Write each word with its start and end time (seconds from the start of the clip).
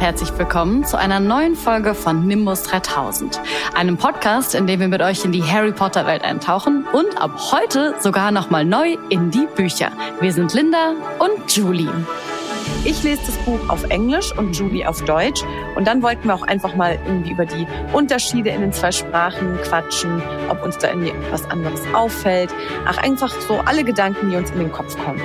Herzlich 0.00 0.36
willkommen 0.38 0.86
zu 0.86 0.98
einer 0.98 1.20
neuen 1.20 1.54
Folge 1.54 1.94
von 1.94 2.26
Nimbus 2.26 2.62
3000, 2.62 3.38
einem 3.74 3.98
Podcast, 3.98 4.54
in 4.54 4.66
dem 4.66 4.80
wir 4.80 4.88
mit 4.88 5.02
euch 5.02 5.26
in 5.26 5.30
die 5.30 5.42
Harry 5.42 5.72
Potter 5.72 6.06
Welt 6.06 6.24
eintauchen 6.24 6.86
und 6.90 7.20
ab 7.20 7.52
heute 7.52 7.94
sogar 8.00 8.32
nochmal 8.32 8.64
neu 8.64 8.96
in 9.10 9.30
die 9.30 9.46
Bücher. 9.54 9.92
Wir 10.18 10.32
sind 10.32 10.54
Linda 10.54 10.94
und 11.18 11.54
Julie. 11.54 11.92
Ich 12.86 13.02
lese 13.02 13.20
das 13.26 13.36
Buch 13.44 13.60
auf 13.68 13.84
Englisch 13.90 14.34
und 14.38 14.56
Julie 14.56 14.88
auf 14.88 15.04
Deutsch. 15.04 15.42
Und 15.76 15.86
dann 15.86 16.02
wollten 16.02 16.28
wir 16.28 16.34
auch 16.34 16.46
einfach 16.46 16.74
mal 16.74 16.98
irgendwie 17.04 17.32
über 17.32 17.44
die 17.44 17.66
Unterschiede 17.92 18.48
in 18.48 18.62
den 18.62 18.72
zwei 18.72 18.92
Sprachen 18.92 19.58
quatschen, 19.64 20.22
ob 20.48 20.64
uns 20.64 20.78
da 20.78 20.88
irgendwie 20.88 21.12
was 21.30 21.48
anderes 21.50 21.82
auffällt. 21.92 22.48
Ach, 22.86 22.96
einfach 22.96 23.38
so 23.42 23.58
alle 23.66 23.84
Gedanken, 23.84 24.30
die 24.30 24.36
uns 24.36 24.50
in 24.50 24.60
den 24.60 24.72
Kopf 24.72 24.96
kommen. 25.04 25.20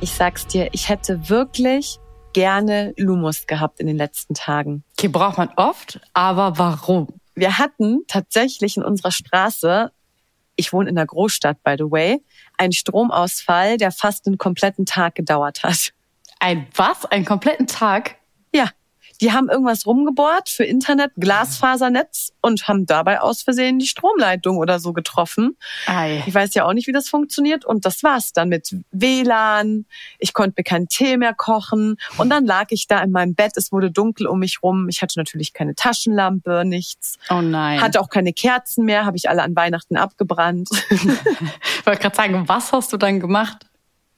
Ich 0.00 0.12
sag's 0.12 0.46
dir, 0.46 0.68
ich 0.72 0.88
hätte 0.88 1.28
wirklich 1.28 1.98
gerne 2.32 2.94
Lumos 2.96 3.46
gehabt 3.46 3.80
in 3.80 3.86
den 3.86 3.96
letzten 3.96 4.34
Tagen. 4.34 4.84
Okay, 4.96 5.08
braucht 5.08 5.38
man 5.38 5.50
oft, 5.56 6.00
aber 6.12 6.58
warum? 6.58 7.08
Wir 7.34 7.58
hatten 7.58 8.00
tatsächlich 8.06 8.76
in 8.76 8.84
unserer 8.84 9.10
Straße, 9.10 9.90
ich 10.56 10.72
wohne 10.72 10.90
in 10.90 10.98
einer 10.98 11.06
Großstadt, 11.06 11.62
by 11.62 11.76
the 11.78 11.84
way, 11.84 12.22
einen 12.56 12.72
Stromausfall, 12.72 13.76
der 13.76 13.92
fast 13.92 14.26
einen 14.26 14.38
kompletten 14.38 14.86
Tag 14.86 15.14
gedauert 15.14 15.62
hat. 15.62 15.92
Ein 16.40 16.66
was? 16.74 17.04
Einen 17.06 17.24
kompletten 17.24 17.66
Tag? 17.66 18.17
Die 19.20 19.32
haben 19.32 19.48
irgendwas 19.48 19.86
rumgebohrt 19.86 20.48
für 20.48 20.64
Internet, 20.64 21.12
Glasfasernetz 21.16 22.32
und 22.40 22.68
haben 22.68 22.86
dabei 22.86 23.20
aus 23.20 23.42
Versehen 23.42 23.78
die 23.78 23.86
Stromleitung 23.86 24.58
oder 24.58 24.78
so 24.78 24.92
getroffen. 24.92 25.56
Ei. 25.86 26.22
Ich 26.26 26.34
weiß 26.34 26.54
ja 26.54 26.64
auch 26.64 26.72
nicht, 26.72 26.86
wie 26.86 26.92
das 26.92 27.08
funktioniert. 27.08 27.64
Und 27.64 27.84
das 27.84 28.02
war's 28.02 28.32
dann 28.32 28.48
mit 28.48 28.76
WLAN. 28.92 29.86
Ich 30.18 30.32
konnte 30.32 30.54
mir 30.58 30.64
keinen 30.64 30.88
Tee 30.88 31.16
mehr 31.16 31.34
kochen. 31.34 31.96
Und 32.16 32.30
dann 32.30 32.46
lag 32.46 32.66
ich 32.70 32.86
da 32.86 33.00
in 33.02 33.10
meinem 33.10 33.34
Bett. 33.34 33.52
Es 33.56 33.72
wurde 33.72 33.90
dunkel 33.90 34.26
um 34.26 34.38
mich 34.38 34.62
rum. 34.62 34.88
Ich 34.88 35.02
hatte 35.02 35.18
natürlich 35.18 35.52
keine 35.52 35.74
Taschenlampe, 35.74 36.64
nichts. 36.64 37.18
Oh 37.30 37.40
nein. 37.40 37.80
Hatte 37.80 38.00
auch 38.00 38.10
keine 38.10 38.32
Kerzen 38.32 38.84
mehr, 38.84 39.04
habe 39.04 39.16
ich 39.16 39.28
alle 39.28 39.42
an 39.42 39.56
Weihnachten 39.56 39.96
abgebrannt. 39.96 40.68
ich 40.90 41.86
wollte 41.86 42.00
gerade 42.00 42.16
sagen, 42.16 42.48
was 42.48 42.72
hast 42.72 42.92
du 42.92 42.96
dann 42.96 43.20
gemacht? 43.20 43.66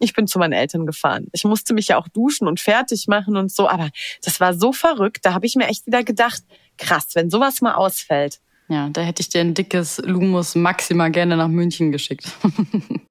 Ich 0.03 0.15
bin 0.15 0.27
zu 0.27 0.39
meinen 0.39 0.55
Eltern 0.55 0.87
gefahren. 0.87 1.29
Ich 1.33 1.45
musste 1.45 1.75
mich 1.75 1.89
ja 1.89 1.98
auch 1.98 2.09
duschen 2.09 2.48
und 2.48 2.59
fertig 2.59 3.06
machen 3.06 3.37
und 3.37 3.53
so, 3.53 3.69
aber 3.69 3.91
das 4.25 4.41
war 4.41 4.55
so 4.55 4.73
verrückt. 4.73 5.27
Da 5.27 5.34
habe 5.34 5.45
ich 5.45 5.56
mir 5.56 5.69
echt 5.69 5.87
wieder 5.87 6.03
gedacht, 6.03 6.43
krass, 6.79 7.09
wenn 7.15 7.29
sowas 7.29 7.61
mal 7.61 7.75
ausfällt. 7.75 8.41
Ja, 8.69 8.89
da 8.89 9.03
hätte 9.03 9.21
ich 9.21 9.28
dir 9.28 9.43
ein 9.43 9.53
dickes 9.53 9.98
Lumus 9.98 10.55
Maxima 10.55 11.09
gerne 11.09 11.37
nach 11.37 11.48
München 11.48 11.93
geschickt. 11.93 12.33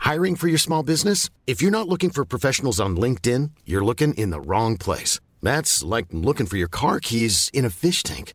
Hiring 0.00 0.36
for 0.36 0.48
your 0.48 0.58
small 0.58 0.82
business? 0.82 1.30
If 1.46 1.62
you're 1.62 1.70
not 1.70 1.88
looking 1.88 2.10
for 2.10 2.24
professionals 2.24 2.80
on 2.80 2.96
LinkedIn, 2.96 3.52
you're 3.64 3.84
looking 3.84 4.12
in 4.14 4.30
the 4.30 4.40
wrong 4.40 4.76
place. 4.76 5.20
That's 5.40 5.82
like 5.82 6.06
looking 6.10 6.46
for 6.46 6.56
your 6.56 6.68
car 6.68 6.98
keys 7.00 7.48
in 7.54 7.64
a 7.64 7.70
fish 7.70 8.02
tank. 8.02 8.34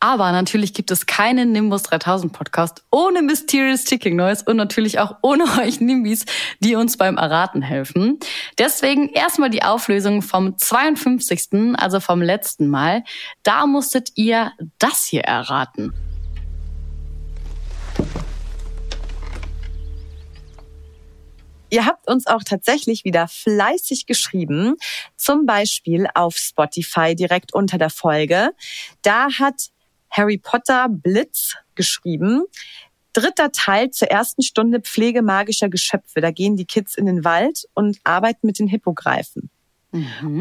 Aber 0.00 0.30
natürlich 0.30 0.74
gibt 0.74 0.92
es 0.92 1.06
keinen 1.06 1.50
Nimbus 1.50 1.82
3000 1.82 2.32
Podcast 2.32 2.84
ohne 2.92 3.20
Mysterious 3.20 3.82
Ticking 3.82 4.14
Noise 4.14 4.44
und 4.46 4.56
natürlich 4.56 5.00
auch 5.00 5.16
ohne 5.22 5.44
euch 5.60 5.80
Nimbis, 5.80 6.24
die 6.60 6.76
uns 6.76 6.96
beim 6.96 7.16
Erraten 7.16 7.62
helfen. 7.62 8.20
Deswegen 8.58 9.08
erstmal 9.08 9.50
die 9.50 9.64
Auflösung 9.64 10.22
vom 10.22 10.56
52., 10.56 11.76
also 11.76 11.98
vom 11.98 12.22
letzten 12.22 12.68
Mal. 12.68 13.02
Da 13.42 13.66
musstet 13.66 14.12
ihr 14.14 14.52
das 14.78 15.04
hier 15.04 15.22
erraten. 15.22 15.92
Ihr 21.70 21.84
habt 21.84 22.08
uns 22.08 22.26
auch 22.26 22.44
tatsächlich 22.44 23.04
wieder 23.04 23.28
fleißig 23.28 24.06
geschrieben, 24.06 24.76
zum 25.16 25.44
Beispiel 25.44 26.06
auf 26.14 26.36
Spotify 26.36 27.14
direkt 27.14 27.52
unter 27.52 27.76
der 27.76 27.90
Folge. 27.90 28.52
Da 29.02 29.28
hat 29.38 29.70
Harry 30.10 30.38
Potter 30.38 30.88
Blitz 30.88 31.54
geschrieben. 31.74 32.44
Dritter 33.12 33.52
Teil 33.52 33.90
zur 33.90 34.08
ersten 34.08 34.42
Stunde 34.42 34.80
Pflege 34.80 35.22
magischer 35.22 35.68
Geschöpfe. 35.68 36.20
Da 36.20 36.30
gehen 36.30 36.56
die 36.56 36.66
Kids 36.66 36.96
in 36.96 37.06
den 37.06 37.24
Wald 37.24 37.68
und 37.74 37.98
arbeiten 38.04 38.46
mit 38.46 38.58
den 38.58 38.68
Hippogreifen. 38.68 39.50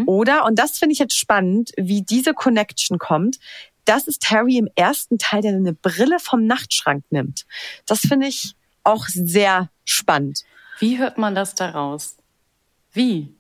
Oder, 0.07 0.45
und 0.45 0.59
das 0.59 0.77
finde 0.77 0.93
ich 0.93 0.99
jetzt 0.99 1.17
spannend, 1.17 1.71
wie 1.77 2.01
diese 2.01 2.33
Connection 2.33 2.97
kommt. 2.97 3.39
Das 3.85 4.07
ist 4.07 4.29
Harry 4.29 4.57
im 4.57 4.67
ersten 4.75 5.17
Teil, 5.17 5.41
der 5.41 5.53
eine 5.55 5.73
Brille 5.73 6.19
vom 6.19 6.45
Nachtschrank 6.45 7.05
nimmt. 7.09 7.45
Das 7.85 8.01
finde 8.01 8.27
ich 8.27 8.55
auch 8.83 9.07
sehr 9.07 9.69
spannend. 9.85 10.43
Wie 10.79 10.97
hört 10.97 11.17
man 11.17 11.35
das 11.35 11.55
daraus? 11.55 12.17
Wie? 12.91 13.36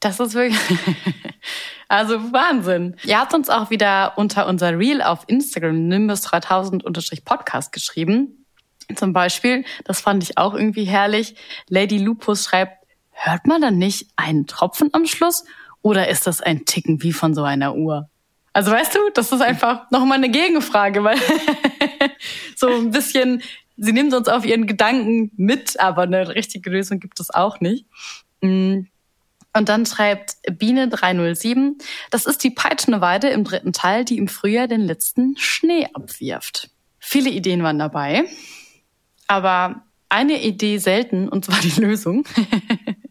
Das 0.00 0.20
ist 0.20 0.34
wirklich. 0.34 0.60
also 1.88 2.32
Wahnsinn. 2.32 2.96
Ihr 3.04 3.18
habt 3.18 3.34
uns 3.34 3.48
auch 3.48 3.70
wieder 3.70 4.12
unter 4.16 4.46
unser 4.46 4.78
Reel 4.78 5.02
auf 5.02 5.24
Instagram 5.26 5.88
Nimbus 5.88 6.26
3000-Podcast 6.26 7.72
geschrieben. 7.72 8.44
Zum 8.94 9.12
Beispiel, 9.12 9.64
das 9.84 10.00
fand 10.00 10.22
ich 10.22 10.38
auch 10.38 10.54
irgendwie 10.54 10.84
herrlich. 10.84 11.34
Lady 11.68 11.98
Lupus 11.98 12.44
schreibt, 12.44 12.84
hört 13.10 13.46
man 13.46 13.60
dann 13.60 13.78
nicht 13.78 14.10
einen 14.16 14.46
Tropfen 14.46 14.90
am 14.92 15.06
Schluss? 15.06 15.44
Oder 15.82 16.08
ist 16.08 16.26
das 16.26 16.40
ein 16.40 16.64
Ticken 16.64 17.02
wie 17.02 17.12
von 17.12 17.34
so 17.34 17.42
einer 17.42 17.74
Uhr? 17.74 18.08
Also 18.52 18.70
weißt 18.70 18.94
du, 18.94 18.98
das 19.12 19.32
ist 19.32 19.40
einfach 19.40 19.90
nochmal 19.90 20.18
eine 20.18 20.30
Gegenfrage, 20.30 21.04
weil 21.04 21.18
so 22.56 22.68
ein 22.68 22.90
bisschen, 22.90 23.42
sie 23.76 23.92
nimmt 23.92 24.14
uns 24.14 24.28
auf 24.28 24.46
ihren 24.46 24.66
Gedanken 24.66 25.30
mit, 25.36 25.78
aber 25.78 26.02
eine 26.02 26.34
richtige 26.34 26.70
Lösung 26.70 27.00
gibt 27.00 27.20
es 27.20 27.30
auch 27.30 27.60
nicht. 27.60 27.86
Und 29.56 29.70
dann 29.70 29.86
schreibt 29.86 30.36
Biene 30.58 30.88
307, 30.88 31.78
das 32.10 32.26
ist 32.26 32.44
die 32.44 32.50
peitschende 32.50 33.00
Weide 33.00 33.28
im 33.28 33.42
dritten 33.42 33.72
Teil, 33.72 34.04
die 34.04 34.18
im 34.18 34.28
Frühjahr 34.28 34.68
den 34.68 34.82
letzten 34.82 35.34
Schnee 35.38 35.88
abwirft. 35.94 36.70
Viele 36.98 37.30
Ideen 37.30 37.62
waren 37.62 37.78
dabei, 37.78 38.24
aber 39.26 39.86
eine 40.10 40.42
Idee 40.42 40.76
selten, 40.78 41.28
und 41.28 41.46
zwar 41.46 41.60
die 41.60 41.80
Lösung. 41.80 42.24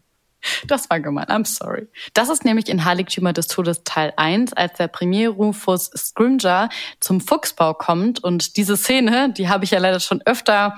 Das 0.66 0.90
war 0.90 1.00
gemein, 1.00 1.26
I'm 1.26 1.46
sorry. 1.46 1.88
Das 2.14 2.28
ist 2.28 2.44
nämlich 2.44 2.68
in 2.68 2.84
Heiligtümer 2.84 3.32
des 3.32 3.46
Todes 3.46 3.82
Teil 3.84 4.12
1, 4.16 4.52
als 4.52 4.74
der 4.74 4.88
Premier 4.88 5.30
Rufus 5.30 5.90
Scrimger 5.96 6.68
zum 7.00 7.20
Fuchsbau 7.20 7.74
kommt. 7.74 8.22
Und 8.22 8.56
diese 8.56 8.76
Szene, 8.76 9.32
die 9.32 9.48
habe 9.48 9.64
ich 9.64 9.70
ja 9.70 9.78
leider 9.78 10.00
schon 10.00 10.22
öfter 10.24 10.76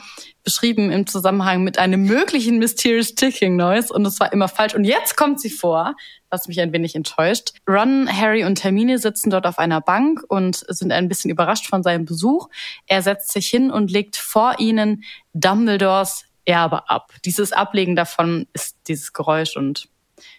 beschrieben 0.48 0.90
im 0.90 1.06
Zusammenhang 1.06 1.62
mit 1.62 1.78
einem 1.78 2.04
möglichen 2.04 2.58
Mysterious 2.58 3.14
Ticking 3.14 3.56
Noise 3.56 3.92
und 3.92 4.06
es 4.06 4.18
war 4.18 4.32
immer 4.32 4.48
falsch. 4.48 4.74
Und 4.74 4.84
jetzt 4.84 5.14
kommt 5.14 5.40
sie 5.40 5.50
vor, 5.50 5.94
was 6.30 6.48
mich 6.48 6.60
ein 6.60 6.72
wenig 6.72 6.94
enttäuscht. 6.94 7.52
Ron, 7.68 8.08
Harry 8.10 8.44
und 8.44 8.62
Hermine 8.64 8.98
sitzen 8.98 9.28
dort 9.28 9.46
auf 9.46 9.58
einer 9.58 9.82
Bank 9.82 10.22
und 10.28 10.64
sind 10.68 10.90
ein 10.92 11.08
bisschen 11.08 11.30
überrascht 11.30 11.66
von 11.66 11.82
seinem 11.82 12.06
Besuch. 12.06 12.48
Er 12.86 13.02
setzt 13.02 13.32
sich 13.32 13.46
hin 13.48 13.70
und 13.70 13.90
legt 13.90 14.16
vor 14.16 14.54
ihnen 14.58 15.04
Dumbledores 15.34 16.24
Erbe 16.48 16.88
ab. 16.88 17.12
Dieses 17.24 17.52
Ablegen 17.52 17.94
davon 17.94 18.46
ist 18.52 18.76
dieses 18.88 19.12
Geräusch 19.12 19.56
und 19.56 19.88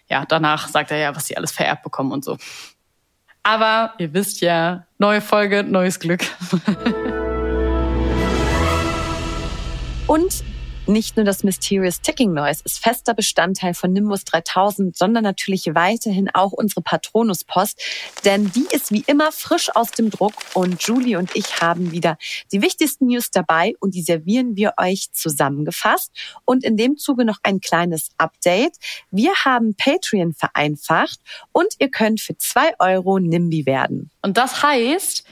ja, 0.08 0.26
danach 0.26 0.68
sagt 0.68 0.90
er 0.90 0.98
ja, 0.98 1.14
was 1.14 1.26
sie 1.26 1.36
alles 1.36 1.52
vererbt 1.52 1.84
bekommen 1.84 2.12
und 2.12 2.24
so. 2.24 2.36
Aber 3.42 3.94
ihr 3.98 4.12
wisst 4.12 4.40
ja, 4.42 4.86
neue 4.98 5.20
Folge, 5.20 5.62
neues 5.62 5.98
Glück. 6.00 6.22
Und 10.06 10.42
nicht 10.90 11.16
nur 11.16 11.24
das 11.24 11.44
Mysterious 11.44 12.00
Ticking 12.00 12.32
Noise 12.32 12.62
ist 12.64 12.78
fester 12.78 13.14
Bestandteil 13.14 13.74
von 13.74 13.92
Nimbus 13.92 14.24
3000, 14.24 14.96
sondern 14.96 15.22
natürlich 15.24 15.66
weiterhin 15.74 16.28
auch 16.34 16.52
unsere 16.52 16.82
Patronus-Post, 16.82 17.80
denn 18.24 18.50
die 18.52 18.66
ist 18.70 18.92
wie 18.92 19.04
immer 19.06 19.32
frisch 19.32 19.74
aus 19.74 19.92
dem 19.92 20.10
Druck 20.10 20.34
und 20.54 20.82
Julie 20.82 21.16
und 21.18 21.34
ich 21.34 21.60
haben 21.60 21.92
wieder 21.92 22.18
die 22.52 22.60
wichtigsten 22.60 23.06
News 23.06 23.30
dabei 23.30 23.74
und 23.80 23.94
die 23.94 24.02
servieren 24.02 24.56
wir 24.56 24.74
euch 24.76 25.12
zusammengefasst. 25.12 26.10
Und 26.44 26.64
in 26.64 26.76
dem 26.76 26.96
Zuge 26.96 27.24
noch 27.24 27.38
ein 27.42 27.60
kleines 27.60 28.10
Update. 28.18 28.76
Wir 29.10 29.32
haben 29.44 29.74
Patreon 29.74 30.34
vereinfacht 30.34 31.20
und 31.52 31.68
ihr 31.78 31.90
könnt 31.90 32.20
für 32.20 32.36
zwei 32.36 32.74
Euro 32.78 33.18
NIMBY 33.18 33.66
werden. 33.66 34.10
Und 34.22 34.36
das 34.36 34.62
heißt, 34.62 35.24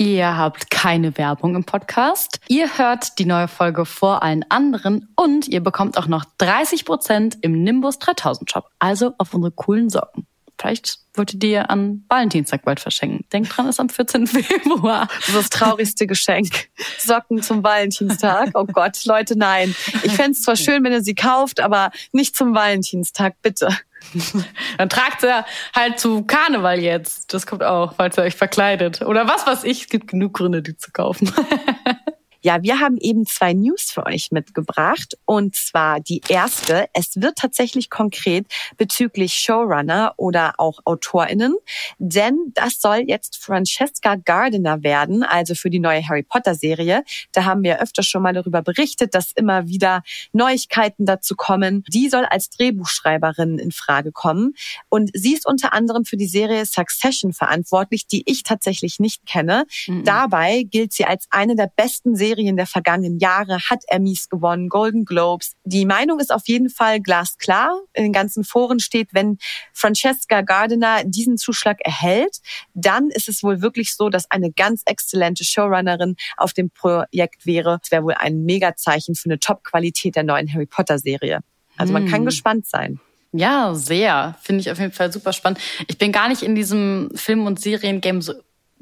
Ihr 0.00 0.34
habt 0.38 0.70
keine 0.70 1.18
Werbung 1.18 1.56
im 1.56 1.64
Podcast. 1.64 2.40
Ihr 2.48 2.78
hört 2.78 3.18
die 3.18 3.26
neue 3.26 3.48
Folge 3.48 3.84
vor 3.84 4.22
allen 4.22 4.46
anderen 4.48 5.12
und 5.14 5.46
ihr 5.46 5.62
bekommt 5.62 5.98
auch 5.98 6.06
noch 6.06 6.24
30 6.38 6.86
Prozent 6.86 7.36
im 7.42 7.62
Nimbus 7.62 7.98
3000 7.98 8.50
Shop. 8.50 8.70
Also 8.78 9.12
auf 9.18 9.34
unsere 9.34 9.52
coolen 9.52 9.90
Socken. 9.90 10.26
Vielleicht 10.58 11.00
wollt 11.12 11.34
ihr 11.34 11.38
die 11.38 11.58
an 11.58 12.06
Valentinstag 12.08 12.64
bald 12.64 12.80
verschenken. 12.80 13.26
Denkt 13.30 13.54
dran, 13.54 13.68
ist 13.68 13.78
am 13.78 13.90
14. 13.90 14.26
Februar. 14.26 15.06
Das 15.18 15.28
ist 15.28 15.36
das 15.36 15.50
traurigste 15.50 16.06
Geschenk. 16.06 16.70
Socken 16.98 17.42
zum 17.42 17.62
Valentinstag. 17.62 18.52
Oh 18.54 18.64
Gott, 18.64 19.04
Leute, 19.04 19.36
nein. 19.36 19.76
Ich 20.02 20.12
fände 20.12 20.30
es 20.30 20.40
zwar 20.40 20.56
schön, 20.56 20.82
wenn 20.82 20.92
ihr 20.92 21.02
sie 21.02 21.14
kauft, 21.14 21.60
aber 21.60 21.90
nicht 22.12 22.36
zum 22.36 22.54
Valentinstag, 22.54 23.34
bitte. 23.42 23.68
Dann 24.78 24.88
tragt 24.88 25.22
er 25.24 25.44
halt 25.74 26.00
zu 26.00 26.24
Karneval 26.24 26.80
jetzt. 26.80 27.32
Das 27.32 27.46
kommt 27.46 27.62
auch, 27.62 27.94
falls 27.94 28.16
ihr 28.18 28.22
euch 28.22 28.36
verkleidet. 28.36 29.02
Oder 29.02 29.28
was 29.28 29.46
weiß 29.46 29.64
ich. 29.64 29.82
Es 29.82 29.88
gibt 29.88 30.08
genug 30.08 30.34
Gründe, 30.34 30.62
die 30.62 30.76
zu 30.76 30.90
kaufen. 30.92 31.32
Ja, 32.42 32.62
wir 32.62 32.80
haben 32.80 32.96
eben 32.98 33.26
zwei 33.26 33.52
News 33.52 33.90
für 33.90 34.06
euch 34.06 34.30
mitgebracht. 34.32 35.18
Und 35.26 35.54
zwar 35.54 36.00
die 36.00 36.22
erste. 36.28 36.86
Es 36.94 37.20
wird 37.20 37.36
tatsächlich 37.36 37.90
konkret 37.90 38.46
bezüglich 38.76 39.34
Showrunner 39.34 40.14
oder 40.16 40.54
auch 40.58 40.80
AutorInnen. 40.84 41.54
Denn 41.98 42.36
das 42.54 42.80
soll 42.80 43.04
jetzt 43.06 43.36
Francesca 43.36 44.16
Gardiner 44.16 44.82
werden, 44.82 45.22
also 45.22 45.54
für 45.54 45.70
die 45.70 45.80
neue 45.80 46.06
Harry 46.08 46.22
Potter 46.22 46.54
Serie. 46.54 47.04
Da 47.32 47.44
haben 47.44 47.62
wir 47.62 47.80
öfter 47.80 48.02
schon 48.02 48.22
mal 48.22 48.32
darüber 48.32 48.62
berichtet, 48.62 49.14
dass 49.14 49.32
immer 49.32 49.68
wieder 49.68 50.02
Neuigkeiten 50.32 51.04
dazu 51.04 51.36
kommen. 51.36 51.84
Die 51.88 52.08
soll 52.08 52.24
als 52.24 52.48
Drehbuchschreiberin 52.50 53.58
in 53.58 53.70
Frage 53.70 54.12
kommen. 54.12 54.54
Und 54.88 55.10
sie 55.12 55.34
ist 55.34 55.46
unter 55.46 55.74
anderem 55.74 56.04
für 56.04 56.16
die 56.16 56.26
Serie 56.26 56.64
Succession 56.64 57.32
verantwortlich, 57.32 58.06
die 58.06 58.22
ich 58.26 58.44
tatsächlich 58.44 58.98
nicht 58.98 59.26
kenne. 59.26 59.66
Mhm. 59.86 60.04
Dabei 60.04 60.62
gilt 60.62 60.92
sie 60.92 61.04
als 61.04 61.26
eine 61.30 61.54
der 61.54 61.70
besten 61.74 62.16
Serien 62.16 62.29
Serien 62.30 62.56
der 62.56 62.66
vergangenen 62.66 63.18
Jahre, 63.18 63.58
hat 63.68 63.82
Emmys 63.88 64.28
gewonnen, 64.28 64.68
Golden 64.68 65.04
Globes. 65.04 65.56
Die 65.64 65.84
Meinung 65.84 66.20
ist 66.20 66.32
auf 66.32 66.42
jeden 66.46 66.70
Fall 66.70 67.00
glasklar. 67.00 67.80
In 67.92 68.04
den 68.04 68.12
ganzen 68.12 68.44
Foren 68.44 68.78
steht, 68.78 69.08
wenn 69.12 69.38
Francesca 69.72 70.42
Gardiner 70.42 71.02
diesen 71.04 71.38
Zuschlag 71.38 71.78
erhält, 71.80 72.38
dann 72.74 73.10
ist 73.10 73.28
es 73.28 73.42
wohl 73.42 73.62
wirklich 73.62 73.94
so, 73.96 74.08
dass 74.08 74.30
eine 74.30 74.52
ganz 74.52 74.82
exzellente 74.86 75.44
Showrunnerin 75.44 76.14
auf 76.36 76.52
dem 76.52 76.70
Projekt 76.70 77.46
wäre. 77.46 77.78
Das 77.82 77.90
wäre 77.90 78.04
wohl 78.04 78.14
ein 78.14 78.44
Megazeichen 78.44 79.16
für 79.16 79.28
eine 79.28 79.40
Top-Qualität 79.40 80.14
der 80.14 80.22
neuen 80.22 80.52
Harry 80.52 80.66
Potter-Serie. 80.66 81.40
Also 81.76 81.92
man 81.92 82.06
kann 82.06 82.20
hm. 82.20 82.26
gespannt 82.26 82.66
sein. 82.66 83.00
Ja, 83.32 83.74
sehr. 83.74 84.36
Finde 84.42 84.60
ich 84.60 84.70
auf 84.70 84.78
jeden 84.78 84.92
Fall 84.92 85.12
super 85.12 85.32
spannend. 85.32 85.60
Ich 85.88 85.98
bin 85.98 86.12
gar 86.12 86.28
nicht 86.28 86.42
in 86.42 86.54
diesem 86.54 87.10
Film- 87.14 87.46
und 87.46 87.60
Serien-Game 87.60 88.22
so 88.22 88.34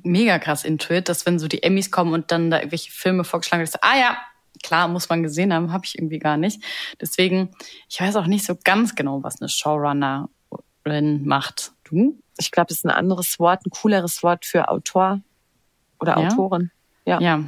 mega 0.02 0.38
krass 0.38 0.64
intuit, 0.64 1.08
dass 1.08 1.26
wenn 1.26 1.38
so 1.38 1.48
die 1.48 1.62
Emmys 1.62 1.90
kommen 1.90 2.12
und 2.12 2.30
dann 2.30 2.50
da 2.50 2.58
irgendwelche 2.58 2.90
Filme 2.92 3.24
vorgeschlagen 3.24 3.60
werden, 3.60 3.80
ah 3.82 3.98
ja, 3.98 4.16
klar, 4.62 4.88
muss 4.88 5.08
man 5.08 5.22
gesehen 5.22 5.52
haben, 5.52 5.72
habe 5.72 5.84
ich 5.84 5.98
irgendwie 5.98 6.18
gar 6.18 6.36
nicht. 6.36 6.62
Deswegen, 7.00 7.50
ich 7.88 8.00
weiß 8.00 8.16
auch 8.16 8.26
nicht 8.26 8.44
so 8.44 8.56
ganz 8.62 8.94
genau, 8.94 9.22
was 9.22 9.40
eine 9.40 9.48
Showrunnerin 9.48 11.24
macht. 11.24 11.72
Du? 11.84 12.18
Ich 12.38 12.50
glaube, 12.50 12.68
das 12.68 12.78
ist 12.78 12.84
ein 12.84 12.90
anderes 12.90 13.38
Wort, 13.38 13.66
ein 13.66 13.70
cooleres 13.70 14.22
Wort 14.22 14.44
für 14.44 14.68
Autor 14.68 15.20
oder 16.00 16.18
ja? 16.18 16.28
Autorin. 16.28 16.70
Ja. 17.04 17.20
ja. 17.20 17.44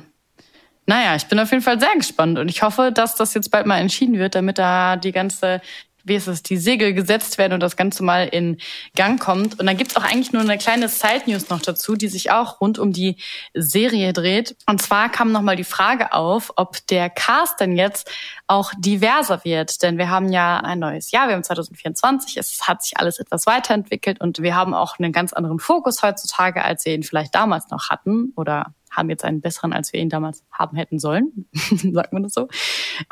Naja, 0.87 1.15
ich 1.15 1.27
bin 1.27 1.39
auf 1.39 1.51
jeden 1.51 1.63
Fall 1.63 1.79
sehr 1.79 1.95
gespannt 1.95 2.39
und 2.39 2.49
ich 2.49 2.63
hoffe, 2.63 2.91
dass 2.93 3.15
das 3.15 3.35
jetzt 3.35 3.51
bald 3.51 3.67
mal 3.67 3.79
entschieden 3.79 4.19
wird, 4.19 4.35
damit 4.35 4.59
da 4.59 4.97
die 4.97 5.13
ganze 5.13 5.61
wie 6.05 6.15
ist 6.15 6.27
es, 6.27 6.43
die 6.43 6.57
Segel 6.57 6.95
gesetzt 6.95 7.39
werden 7.39 7.53
und 7.53 7.61
das 7.61 7.77
Ganze 7.77 8.03
mal 8.03 8.27
in 8.27 8.59
Gang 8.95 9.21
kommt. 9.21 9.59
Und 9.59 9.67
dann 9.67 9.77
gibt's 9.77 9.97
auch 9.97 10.03
eigentlich 10.03 10.33
nur 10.33 10.43
eine 10.43 10.59
kleine 10.59 10.89
Side-News 10.89 11.49
noch 11.49 11.61
dazu, 11.61 11.95
die 11.95 12.09
sich 12.09 12.31
auch 12.31 12.61
rund 12.61 12.79
um 12.79 12.93
die 12.93 13.17
Serie 13.55 14.13
dreht. 14.13 14.57
Und 14.67 14.83
zwar 14.83 15.11
kam 15.11 15.33
nochmal 15.33 15.57
die 15.57 15.65
Frage 15.65 16.13
auf, 16.13 16.53
ob 16.57 16.87
der 16.89 17.11
Cast 17.11 17.61
denn 17.61 17.77
jetzt 17.77 18.11
auch 18.47 18.73
diverser 18.79 19.45
wird. 19.45 19.83
Denn 19.83 19.99
wir 19.99 20.11
haben 20.11 20.33
ja 20.33 20.59
ein 20.59 20.79
neues 20.79 21.11
Jahr, 21.11 21.29
wir 21.29 21.35
haben 21.35 21.45
2024, 21.45 22.37
es 22.37 22.69
hat 22.69 22.83
sich 22.83 22.97
alles 22.97 23.19
etwas 23.19 23.47
weiterentwickelt 23.47 24.21
und 24.21 24.41
wir 24.41 24.55
haben 24.55 24.75
auch 24.75 24.99
einen 24.99 25.13
ganz 25.13 25.33
anderen 25.33 25.59
Fokus 25.59 26.03
heutzutage, 26.03 26.65
als 26.65 26.85
wir 26.85 26.95
ihn 26.95 27.03
vielleicht 27.03 27.35
damals 27.35 27.71
noch 27.71 27.91
hatten 27.91 28.33
oder 28.37 28.75
haben 28.91 29.11
jetzt 29.11 29.25
einen 29.25 29.41
besseren, 29.41 29.73
als 29.73 29.93
wir 29.93 30.01
ihn 30.01 30.09
damals 30.09 30.45
haben 30.51 30.77
hätten 30.77 30.99
sollen, 30.99 31.49
sagt 31.53 32.13
man 32.13 32.23
das 32.23 32.35
so. 32.35 32.49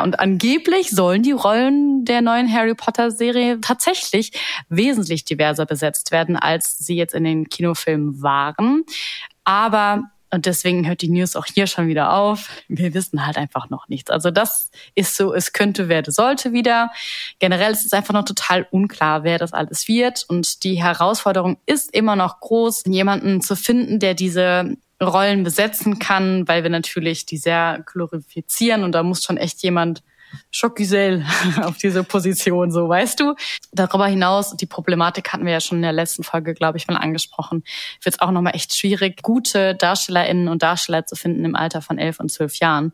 Und 0.00 0.20
angeblich 0.20 0.90
sollen 0.90 1.22
die 1.22 1.32
Rollen 1.32 2.04
der 2.04 2.20
neuen 2.20 2.52
Harry 2.52 2.74
Potter 2.74 3.10
Serie 3.10 3.60
tatsächlich 3.60 4.32
wesentlich 4.68 5.24
diverser 5.24 5.66
besetzt 5.66 6.10
werden, 6.10 6.36
als 6.36 6.78
sie 6.78 6.96
jetzt 6.96 7.14
in 7.14 7.24
den 7.24 7.48
Kinofilmen 7.48 8.22
waren. 8.22 8.84
Aber 9.44 10.10
und 10.30 10.44
deswegen 10.44 10.86
hört 10.86 11.00
die 11.00 11.08
News 11.08 11.36
auch 11.36 11.46
hier 11.46 11.66
schon 11.66 11.88
wieder 11.88 12.12
auf. 12.12 12.50
Wir 12.68 12.92
wissen 12.92 13.26
halt 13.26 13.38
einfach 13.38 13.70
noch 13.70 13.88
nichts. 13.88 14.10
Also 14.10 14.30
das 14.30 14.70
ist 14.94 15.16
so, 15.16 15.32
es 15.32 15.54
könnte, 15.54 15.88
werde, 15.88 16.10
sollte 16.12 16.52
wieder. 16.52 16.90
Generell 17.38 17.72
ist 17.72 17.86
es 17.86 17.92
einfach 17.94 18.12
noch 18.12 18.26
total 18.26 18.66
unklar, 18.70 19.24
wer 19.24 19.38
das 19.38 19.54
alles 19.54 19.88
wird. 19.88 20.26
Und 20.28 20.64
die 20.64 20.82
Herausforderung 20.82 21.56
ist 21.64 21.94
immer 21.94 22.14
noch 22.14 22.40
groß, 22.40 22.84
jemanden 22.86 23.40
zu 23.40 23.56
finden, 23.56 24.00
der 24.00 24.12
diese 24.12 24.76
Rollen 25.00 25.44
besetzen 25.44 25.98
kann, 25.98 26.46
weil 26.48 26.62
wir 26.62 26.70
natürlich 26.70 27.26
die 27.26 27.36
sehr 27.36 27.84
glorifizieren 27.86 28.82
und 28.84 28.92
da 28.92 29.02
muss 29.02 29.22
schon 29.22 29.36
echt 29.36 29.62
jemand 29.62 30.02
Schockgesell 30.50 31.24
auf 31.62 31.78
diese 31.78 32.04
Position, 32.04 32.70
so 32.70 32.88
weißt 32.88 33.20
du. 33.20 33.34
Darüber 33.72 34.06
hinaus, 34.06 34.56
die 34.56 34.66
Problematik 34.66 35.32
hatten 35.32 35.44
wir 35.44 35.52
ja 35.52 35.60
schon 35.60 35.78
in 35.78 35.82
der 35.82 35.92
letzten 35.92 36.22
Folge, 36.22 36.54
glaube 36.54 36.78
ich, 36.78 36.86
mal 36.86 36.96
angesprochen, 36.96 37.64
wird 38.02 38.16
es 38.16 38.20
auch 38.20 38.30
nochmal 38.30 38.54
echt 38.54 38.76
schwierig, 38.76 39.22
gute 39.22 39.74
DarstellerInnen 39.74 40.48
und 40.48 40.62
Darsteller 40.62 41.06
zu 41.06 41.16
finden 41.16 41.44
im 41.44 41.54
Alter 41.54 41.82
von 41.82 41.98
elf 41.98 42.20
und 42.20 42.30
zwölf 42.30 42.56
Jahren. 42.56 42.92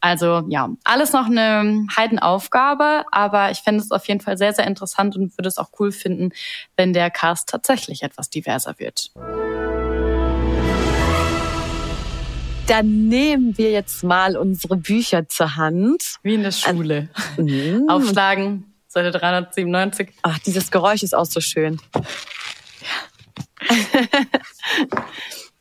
Also 0.00 0.44
ja, 0.48 0.68
alles 0.84 1.12
noch 1.12 1.26
eine 1.26 1.86
Heidenaufgabe, 1.96 3.04
aber 3.10 3.50
ich 3.50 3.58
fände 3.58 3.82
es 3.82 3.90
auf 3.90 4.06
jeden 4.08 4.20
Fall 4.20 4.36
sehr, 4.36 4.52
sehr 4.52 4.66
interessant 4.66 5.16
und 5.16 5.36
würde 5.38 5.48
es 5.48 5.58
auch 5.58 5.70
cool 5.78 5.92
finden, 5.92 6.30
wenn 6.76 6.92
der 6.92 7.10
Cast 7.10 7.48
tatsächlich 7.48 8.02
etwas 8.02 8.30
diverser 8.30 8.78
wird. 8.78 9.10
Dann 12.66 13.08
nehmen 13.08 13.56
wir 13.56 13.70
jetzt 13.70 14.02
mal 14.02 14.36
unsere 14.36 14.76
Bücher 14.76 15.28
zur 15.28 15.54
Hand. 15.56 16.16
Wie 16.22 16.34
in 16.34 16.42
der 16.42 16.50
Schule. 16.50 17.08
Also, 17.36 17.86
Aufschlagen, 17.88 18.74
Seite 18.88 19.12
397. 19.12 20.08
Ach, 20.22 20.38
dieses 20.40 20.70
Geräusch 20.70 21.02
ist 21.04 21.14
auch 21.14 21.26
so 21.26 21.40
schön. 21.40 21.80
Ja. 23.68 23.86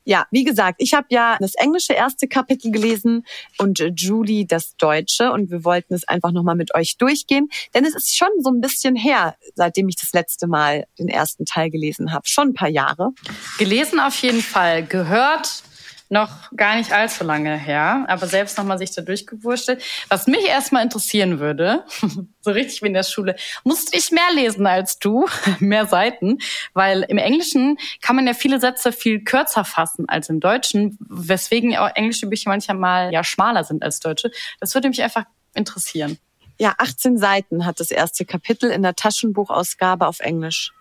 Ja, 0.08 0.28
wie 0.30 0.44
gesagt, 0.44 0.76
ich 0.78 0.94
habe 0.94 1.08
ja 1.10 1.36
das 1.40 1.56
englische 1.56 1.94
erste 1.94 2.28
Kapitel 2.28 2.72
gelesen 2.72 3.26
und 3.58 3.80
Julie 3.96 4.46
das 4.46 4.76
deutsche 4.78 5.32
und 5.32 5.50
wir 5.50 5.64
wollten 5.64 5.96
es 5.96 6.08
einfach 6.08 6.32
nochmal 6.32 6.54
mit 6.54 6.76
euch 6.76 6.98
durchgehen, 6.98 7.50
denn 7.74 7.86
es 7.86 7.96
ist 7.96 8.16
schon 8.16 8.30
so 8.40 8.52
ein 8.52 8.62
bisschen 8.62 8.96
her, 8.96 9.36
seitdem 9.56 9.90
ich 9.90 9.96
das 9.96 10.14
letzte 10.14 10.46
Mal 10.46 10.86
den 11.00 11.10
ersten 11.10 11.46
Teil 11.46 11.72
gelesen 11.72 12.14
habe. 12.14 12.28
Schon 12.28 12.50
ein 12.50 12.54
paar 12.54 12.70
Jahre. 12.70 13.14
Gelesen 13.58 14.00
auf 14.00 14.16
jeden 14.22 14.42
Fall, 14.42 14.86
gehört 14.86 15.64
noch 16.10 16.52
gar 16.56 16.76
nicht 16.76 16.92
allzu 16.92 17.24
lange 17.24 17.58
her, 17.58 18.06
aber 18.08 18.28
selbst 18.28 18.58
nochmal 18.58 18.78
sich 18.78 18.92
da 18.92 19.02
durchgewurschtelt. 19.02 19.84
Was 20.10 20.28
mich 20.28 20.46
erstmal 20.46 20.84
interessieren 20.84 21.40
würde, 21.40 21.84
so 22.42 22.52
richtig 22.52 22.82
wie 22.82 22.88
in 22.88 22.94
der 22.94 23.04
Schule, 23.04 23.36
musste 23.64 23.98
ich 23.98 24.12
mehr 24.12 24.32
lesen 24.34 24.68
als 24.68 25.00
du, 25.00 25.28
mehr 25.60 25.88
Seiten, 25.88 26.38
weil 26.74 27.04
im 27.04 27.18
Englischen 27.18 27.78
kann 28.02 28.16
man 28.16 28.28
ja 28.28 28.34
viele 28.34 28.60
Sätze 28.60 28.92
viel 28.92 29.24
kürzer 29.24 29.66
fassen 29.66 30.08
als 30.08 30.30
im 30.30 30.40
Deutschen, 30.40 30.98
weswegen 31.00 31.76
auch 31.78 31.90
englische 31.96 32.28
Bücher 32.28 32.50
manchmal 32.50 33.12
ja 33.12 33.24
schmaler 33.24 33.64
sind 33.64 33.84
als 33.84 34.00
deutsche. 34.00 34.32
Das 34.60 34.74
würde 34.76 34.90
mich 34.90 35.02
einfach 35.02 35.26
interessieren. 35.54 36.18
Ja, 36.58 36.76
18 36.78 37.18
Seiten 37.18 37.66
hat 37.66 37.80
das 37.80 37.92
erste 37.92 38.26
Kapitel 38.26 38.72
in 38.72 38.82
der 38.82 38.96
Taschenbuchausgabe 38.96 40.08
auf 40.08 40.20
Englisch. 40.20 40.72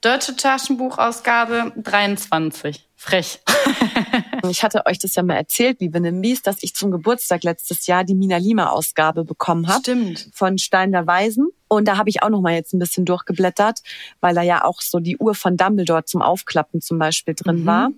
Deutsche 0.00 0.36
Taschenbuchausgabe 0.36 1.72
23. 1.76 2.86
Frech. 2.94 3.40
ich 4.50 4.62
hatte 4.62 4.86
euch 4.86 4.98
das 4.98 5.14
ja 5.14 5.22
mal 5.22 5.36
erzählt, 5.36 5.80
liebe 5.80 6.00
Nimbis, 6.00 6.42
dass 6.42 6.62
ich 6.62 6.74
zum 6.74 6.90
Geburtstag 6.90 7.44
letztes 7.44 7.86
Jahr 7.86 8.04
die 8.04 8.14
Mina 8.14 8.36
Lima 8.36 8.70
Ausgabe 8.70 9.24
bekommen 9.24 9.68
habe. 9.68 9.80
Stimmt. 9.80 10.30
Von 10.32 10.58
Stein 10.58 10.92
der 10.92 11.06
Weisen. 11.06 11.48
Und 11.68 11.86
da 11.86 11.96
habe 11.96 12.08
ich 12.08 12.22
auch 12.22 12.28
noch 12.28 12.40
mal 12.40 12.54
jetzt 12.54 12.72
ein 12.72 12.78
bisschen 12.78 13.04
durchgeblättert, 13.04 13.80
weil 14.20 14.34
da 14.34 14.42
ja 14.42 14.64
auch 14.64 14.80
so 14.80 15.00
die 15.00 15.16
Uhr 15.16 15.34
von 15.34 15.56
Dumbledore 15.56 16.04
zum 16.04 16.22
Aufklappen 16.22 16.80
zum 16.80 16.98
Beispiel 16.98 17.34
drin 17.34 17.62
mhm. 17.62 17.66
war. 17.66 17.90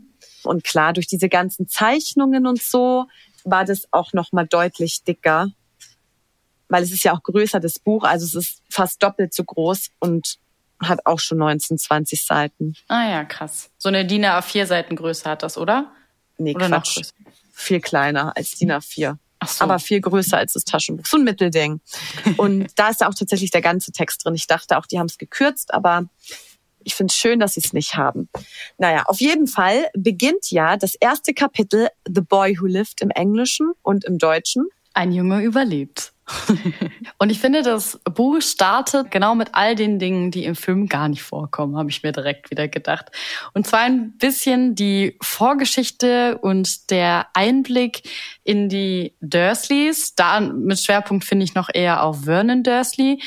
Und 0.45 0.65
klar, 0.65 0.93
durch 0.93 1.07
diese 1.07 1.29
ganzen 1.29 1.69
Zeichnungen 1.69 2.47
und 2.47 2.63
so 2.63 3.07
war 3.45 3.65
das 3.65 3.89
auch 3.91 4.13
noch 4.13 4.33
mal 4.33 4.47
deutlich 4.47 5.05
dicker. 5.05 5.49
Weil 6.69 6.83
es 6.83 6.93
ist 6.93 7.05
ja 7.05 7.15
auch 7.15 7.23
größer, 7.23 7.61
das 7.61 7.79
Buch. 7.79 8.05
Also 8.05 8.27
es 8.27 8.35
ist 8.35 8.63
fast 8.71 9.03
doppelt 9.03 9.35
so 9.35 9.45
groß 9.45 9.91
und 10.01 10.39
hat 10.81 11.07
auch 11.07 11.19
schon 11.19 11.39
19, 11.39 11.79
20 11.79 12.25
Seiten. 12.25 12.75
Ah 12.89 13.09
ja, 13.09 13.25
krass. 13.25 13.71
So 13.79 13.89
eine 13.89 14.07
DIN 14.07 14.25
A4 14.25 14.67
Seitengröße 14.67 15.29
hat 15.29 15.43
das, 15.43 15.59
oder? 15.59 15.93
Nee, 16.39 16.55
oder 16.55 16.69
Quatsch. 16.69 17.11
Viel 17.53 17.81
kleiner 17.81 18.37
als 18.37 18.53
DIN 18.53 18.73
A4. 18.73 19.17
Ach 19.41 19.49
so. 19.49 19.65
Aber 19.65 19.79
viel 19.79 20.01
größer 20.01 20.37
als 20.37 20.55
das 20.55 20.65
Taschenbuch. 20.65 21.07
So 21.07 21.17
ein 21.17 21.25
Mittelding. 21.25 21.81
Und 22.37 22.69
da 22.77 22.89
ist 22.89 23.01
ja 23.01 23.09
auch 23.09 23.15
tatsächlich 23.15 23.51
der 23.51 23.63
ganze 23.63 23.93
Text 23.93 24.25
drin. 24.25 24.35
Ich 24.35 24.47
dachte 24.47 24.79
auch, 24.79 24.87
die 24.87 24.99
haben 24.99 25.07
es 25.07 25.19
gekürzt, 25.19 25.75
aber 25.75 26.05
ich 26.85 26.95
finde 26.95 27.13
es 27.13 27.17
schön, 27.17 27.39
dass 27.39 27.55
sie 27.55 27.61
es 27.65 27.73
nicht 27.73 27.95
haben. 27.95 28.29
Naja, 28.79 29.05
auf 29.07 29.21
jeden 29.21 29.47
Fall 29.47 29.89
beginnt 29.95 30.51
ja 30.51 30.77
das 30.77 30.95
erste 30.95 31.35
Kapitel 31.35 31.89
The 32.07 32.21
Boy 32.21 32.59
Who 32.59 32.67
Lived 32.67 33.01
im 33.01 33.11
Englischen 33.11 33.73
und 33.83 34.05
im 34.05 34.19
Deutschen. 34.19 34.67
Ein 34.95 35.13
Junge 35.13 35.43
überlebt. 35.43 36.13
und 37.19 37.31
ich 37.31 37.41
finde, 37.41 37.63
das 37.63 37.99
Buch 38.05 38.41
startet 38.41 39.11
genau 39.11 39.35
mit 39.35 39.51
all 39.53 39.75
den 39.75 39.99
Dingen, 39.99 40.31
die 40.31 40.45
im 40.45 40.55
Film 40.55 40.87
gar 40.87 41.09
nicht 41.09 41.23
vorkommen, 41.23 41.77
habe 41.77 41.91
ich 41.91 42.03
mir 42.03 42.13
direkt 42.13 42.51
wieder 42.51 42.69
gedacht. 42.69 43.07
Und 43.55 43.67
zwar 43.67 43.81
ein 43.81 44.17
bisschen 44.19 44.75
die 44.75 45.17
Vorgeschichte 45.23 46.39
und 46.39 46.91
der 46.91 47.27
Einblick 47.35 48.03
in 48.45 48.69
die 48.69 49.15
Dursleys. 49.21 50.15
Da 50.15 50.41
mit 50.41 50.81
Schwerpunkt 50.81 51.25
finde 51.25 51.45
ich 51.45 51.55
noch 51.55 51.69
eher 51.73 52.03
auf 52.03 52.25
Vernon 52.25 52.63
Dursley. 52.63 53.21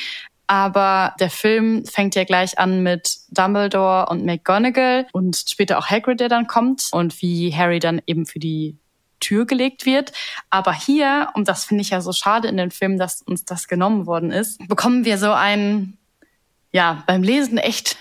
Aber 0.46 1.14
der 1.18 1.30
Film 1.30 1.84
fängt 1.86 2.14
ja 2.14 2.24
gleich 2.24 2.58
an 2.58 2.82
mit 2.82 3.20
Dumbledore 3.30 4.06
und 4.10 4.24
McGonagall 4.24 5.06
und 5.12 5.36
später 5.48 5.78
auch 5.78 5.86
Hagrid, 5.86 6.20
der 6.20 6.28
dann 6.28 6.46
kommt 6.46 6.90
und 6.92 7.22
wie 7.22 7.54
Harry 7.54 7.78
dann 7.78 8.02
eben 8.06 8.26
für 8.26 8.38
die 8.38 8.76
Tür 9.22 9.46
gelegt 9.46 9.86
wird. 9.86 10.12
Aber 10.50 10.72
hier, 10.72 11.30
und 11.34 11.48
das 11.48 11.64
finde 11.64 11.82
ich 11.82 11.90
ja 11.90 12.00
so 12.00 12.12
schade 12.12 12.48
in 12.48 12.56
den 12.56 12.70
Filmen, 12.70 12.98
dass 12.98 13.22
uns 13.22 13.44
das 13.44 13.68
genommen 13.68 14.06
worden 14.06 14.30
ist, 14.30 14.66
bekommen 14.68 15.04
wir 15.04 15.16
so 15.18 15.32
einen, 15.32 15.96
ja, 16.72 17.02
beim 17.06 17.22
Lesen 17.22 17.58
echt 17.58 17.96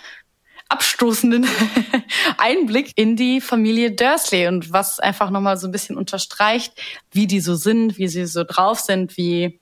abstoßenden 0.67 1.45
Einblick 2.37 2.93
in 2.95 3.15
die 3.15 3.41
Familie 3.41 3.91
Dursley 3.91 4.47
und 4.47 4.71
was 4.71 4.99
einfach 4.99 5.29
nochmal 5.29 5.57
so 5.57 5.67
ein 5.67 5.71
bisschen 5.71 5.97
unterstreicht, 5.97 6.73
wie 7.11 7.27
die 7.27 7.41
so 7.41 7.55
sind, 7.55 7.97
wie 7.97 8.07
sie 8.07 8.25
so 8.25 8.43
drauf 8.45 8.79
sind, 8.79 9.17
wie 9.17 9.59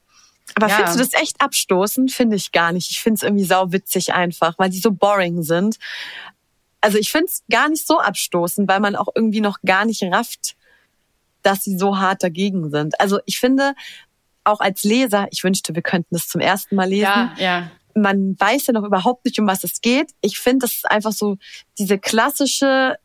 aber 0.56 0.68
ja. 0.68 0.76
findest 0.76 0.96
du 0.96 1.04
das 1.04 1.22
echt 1.22 1.42
abstoßend? 1.42 2.12
Finde 2.12 2.36
ich 2.36 2.52
gar 2.52 2.72
nicht. 2.72 2.90
Ich 2.90 3.02
finde 3.02 3.18
es 3.18 3.24
irgendwie 3.24 3.46
sauwitzig 3.46 4.14
einfach, 4.14 4.58
weil 4.58 4.70
die 4.70 4.80
so 4.80 4.92
boring 4.92 5.44
sind. 5.44 5.78
Also 6.82 6.98
ich 6.98 7.12
finde 7.12 7.28
es 7.28 7.44
gar 7.52 7.70
nicht 7.70 7.86
so 7.86 8.00
abstoßend, 8.00 8.68
weil 8.68 8.80
man 8.80 8.96
auch 8.96 9.10
irgendwie 9.14 9.42
noch 9.42 9.58
gar 9.66 9.86
nicht 9.86 10.02
rafft, 10.04 10.56
dass 11.50 11.64
sie 11.64 11.78
so 11.78 11.98
hart 11.98 12.22
dagegen 12.22 12.70
sind. 12.70 13.00
Also 13.02 13.20
ich 13.26 13.40
finde, 13.40 13.74
auch 14.44 14.60
als 14.60 14.84
Leser, 14.84 15.28
ich 15.32 15.44
wünschte, 15.44 15.74
wir 15.74 15.82
könnten 15.82 16.14
das 16.14 16.28
zum 16.28 16.42
ersten 16.42 16.76
Mal 16.76 16.90
lesen. 16.90 17.02
Ja, 17.02 17.34
ja. 17.38 17.72
Man 17.96 18.40
weiß 18.40 18.68
ja 18.68 18.74
noch 18.74 18.84
überhaupt 18.84 19.26
nicht, 19.26 19.40
um 19.40 19.48
was 19.48 19.64
es 19.64 19.82
geht. 19.82 20.12
Ich 20.22 20.38
finde, 20.38 20.66
das 20.66 20.76
ist 20.76 20.90
einfach 20.90 21.12
so 21.12 21.38
diese 21.80 21.98
klassische 21.98 22.98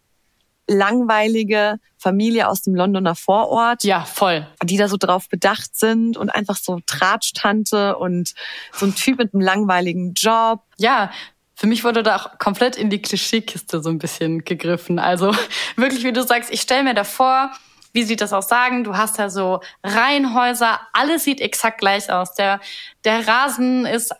langweilige 0.66 1.78
Familie 1.96 2.48
aus 2.48 2.62
dem 2.62 2.74
Londoner 2.74 3.14
Vorort. 3.14 3.82
Ja, 3.84 4.04
voll. 4.04 4.46
Die 4.62 4.76
da 4.76 4.88
so 4.88 4.96
drauf 4.98 5.28
bedacht 5.28 5.74
sind 5.74 6.16
und 6.16 6.28
einfach 6.30 6.56
so 6.56 6.80
Tratsch-Tante 6.86 7.96
und 7.96 8.34
so 8.72 8.86
ein 8.86 8.94
Typ 8.94 9.18
mit 9.18 9.34
einem 9.34 9.42
langweiligen 9.42 10.12
Job. 10.14 10.60
Ja, 10.76 11.10
für 11.54 11.66
mich 11.66 11.84
wurde 11.84 12.02
da 12.02 12.16
auch 12.16 12.38
komplett 12.38 12.76
in 12.76 12.90
die 12.90 13.00
Klischeekiste 13.00 13.82
so 13.82 13.88
ein 13.88 13.98
bisschen 13.98 14.44
gegriffen. 14.44 14.98
Also 14.98 15.34
wirklich, 15.76 16.04
wie 16.04 16.12
du 16.12 16.22
sagst, 16.22 16.52
ich 16.52 16.60
stelle 16.60 16.84
mir 16.84 16.94
da 16.94 17.04
vor, 17.04 17.50
wie 17.94 18.02
sie 18.02 18.16
das 18.16 18.34
auch 18.34 18.42
sagen. 18.42 18.84
Du 18.84 18.96
hast 18.96 19.16
ja 19.18 19.30
so 19.30 19.60
Reihenhäuser, 19.82 20.80
alles 20.92 21.24
sieht 21.24 21.40
exakt 21.40 21.78
gleich 21.78 22.10
aus. 22.12 22.34
Der, 22.34 22.60
der 23.04 23.26
Rasen 23.26 23.86
ist 23.86 24.12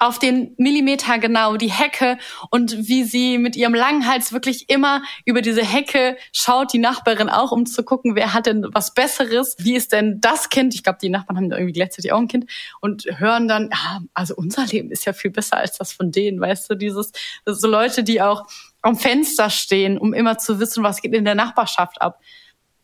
auf 0.00 0.18
den 0.18 0.54
Millimeter 0.56 1.18
genau 1.18 1.56
die 1.56 1.70
Hecke 1.70 2.16
und 2.50 2.88
wie 2.88 3.04
sie 3.04 3.36
mit 3.36 3.54
ihrem 3.54 3.74
langen 3.74 4.06
Hals 4.06 4.32
wirklich 4.32 4.70
immer 4.70 5.02
über 5.26 5.42
diese 5.42 5.62
Hecke 5.62 6.16
schaut, 6.32 6.72
die 6.72 6.78
Nachbarin 6.78 7.28
auch, 7.28 7.52
um 7.52 7.66
zu 7.66 7.84
gucken, 7.84 8.14
wer 8.16 8.32
hat 8.32 8.46
denn 8.46 8.66
was 8.72 8.94
Besseres, 8.94 9.56
wie 9.58 9.76
ist 9.76 9.92
denn 9.92 10.18
das 10.22 10.48
Kind? 10.48 10.74
Ich 10.74 10.82
glaube, 10.82 10.98
die 11.02 11.10
Nachbarn 11.10 11.36
haben 11.36 11.52
irgendwie 11.52 11.74
gleichzeitig 11.74 12.12
auch 12.12 12.18
ein 12.18 12.28
Kind 12.28 12.50
und 12.80 13.04
hören 13.18 13.46
dann, 13.46 13.68
ja, 13.70 14.00
also 14.14 14.34
unser 14.36 14.64
Leben 14.64 14.90
ist 14.90 15.04
ja 15.04 15.12
viel 15.12 15.32
besser 15.32 15.58
als 15.58 15.76
das 15.76 15.92
von 15.92 16.10
denen, 16.10 16.40
weißt 16.40 16.70
du, 16.70 16.76
dieses, 16.76 17.12
so 17.44 17.68
Leute, 17.68 18.02
die 18.02 18.22
auch 18.22 18.46
am 18.80 18.96
Fenster 18.96 19.50
stehen, 19.50 19.98
um 19.98 20.14
immer 20.14 20.38
zu 20.38 20.60
wissen, 20.60 20.82
was 20.82 21.02
geht 21.02 21.12
in 21.12 21.26
der 21.26 21.34
Nachbarschaft 21.34 22.00
ab 22.00 22.20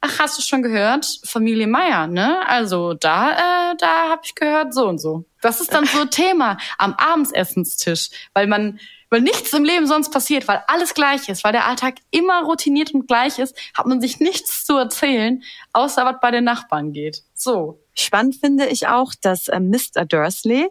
ach, 0.01 0.19
hast 0.19 0.39
du 0.39 0.43
schon 0.43 0.63
gehört? 0.63 1.07
Familie 1.25 1.67
Meier, 1.67 2.07
ne? 2.07 2.47
Also 2.47 2.95
da, 2.95 3.33
äh, 3.73 3.77
da 3.77 4.11
habe 4.11 4.23
ich 4.25 4.35
gehört 4.35 4.75
so 4.75 4.89
und 4.89 4.99
so. 4.99 5.25
Das 5.41 5.61
ist 5.61 5.73
dann 5.73 5.87
so 5.87 6.05
Thema 6.11 6.59
am 6.79 6.95
Abendsessenstisch, 6.95 8.11
weil 8.35 8.47
man, 8.47 8.79
weil 9.11 9.21
nichts 9.21 9.53
im 9.53 9.65
Leben 9.65 9.87
sonst 9.87 10.11
passiert, 10.11 10.49
weil 10.49 10.63
alles 10.67 10.95
gleich 10.95 11.29
ist, 11.29 11.45
weil 11.45 11.53
der 11.53 11.67
Alltag 11.67 11.97
immer 12.11 12.43
routiniert 12.43 12.93
und 12.95 13.07
gleich 13.07 13.39
ist, 13.39 13.57
hat 13.75 13.87
man 13.87 14.01
sich 14.01 14.21
nichts 14.21 14.65
zu 14.65 14.77
erzählen, 14.77 15.43
außer 15.73 16.05
was 16.05 16.17
bei 16.21 16.31
den 16.31 16.45
Nachbarn 16.45 16.93
geht. 16.93 17.23
So. 17.35 17.81
Spannend 17.95 18.37
finde 18.37 18.67
ich 18.67 18.89
auch, 18.89 19.13
dass 19.21 19.49
äh, 19.49 19.61
Mr. 19.61 20.05
Dursley 20.05 20.69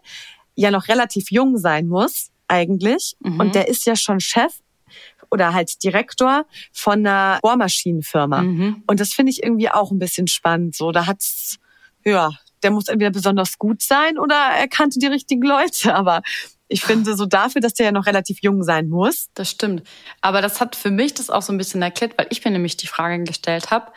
ja 0.56 0.72
noch 0.72 0.88
relativ 0.88 1.32
jung 1.32 1.58
sein 1.58 1.88
muss 1.88 2.32
eigentlich. 2.48 3.16
Mhm. 3.20 3.40
Und 3.40 3.56
der 3.56 3.68
ist 3.68 3.86
ja 3.86 3.96
schon 3.96 4.20
Chef 4.20 4.54
oder 5.32 5.54
halt 5.54 5.84
Direktor 5.84 6.46
von 6.72 7.00
einer 7.00 7.40
Bohrmaschinenfirma. 7.42 8.42
Mhm. 8.42 8.84
Und 8.88 9.00
das 9.00 9.14
finde 9.14 9.32
ich 9.32 9.44
irgendwie 9.44 9.70
auch 9.70 9.92
ein 9.92 10.00
bisschen 10.00 10.28
spannend. 10.28 10.76
So, 10.76 10.92
da 10.92 11.06
hat's, 11.06 11.58
ja, 12.04 12.32
der 12.64 12.72
muss 12.72 12.88
entweder 12.88 13.12
besonders 13.12 13.58
gut 13.58 13.82
sein 13.82 14.18
oder 14.18 14.36
er 14.36 14.68
kannte 14.68 15.00
die 15.00 15.08
richtigen 15.08 15.44
Leute. 15.44 15.94
Aber 15.96 16.22
ich 16.68 16.84
finde 16.84 17.16
so 17.16 17.26
dafür, 17.26 17.62
dass 17.62 17.74
der 17.74 17.88
ja 17.88 17.92
noch 17.92 18.08
relativ 18.08 18.40
jung 18.42 18.64
sein 18.64 18.90
muss. 18.90 19.28
Das 19.36 19.52
stimmt. 19.52 19.84
Aber 20.22 20.42
das 20.42 20.60
hat 20.60 20.76
für 20.76 20.92
mich 20.92 21.14
das 21.14 21.30
auch 21.30 21.44
so 21.44 21.54
ein 21.54 21.58
bisschen 21.58 21.82
erklärt, 21.82 22.18
weil 22.18 22.28
ich 22.32 22.44
mir 22.44 22.52
nämlich 22.52 22.78
die 22.78 22.88
Frage 22.88 23.24
gestellt 23.24 23.72
habe, 23.72 23.92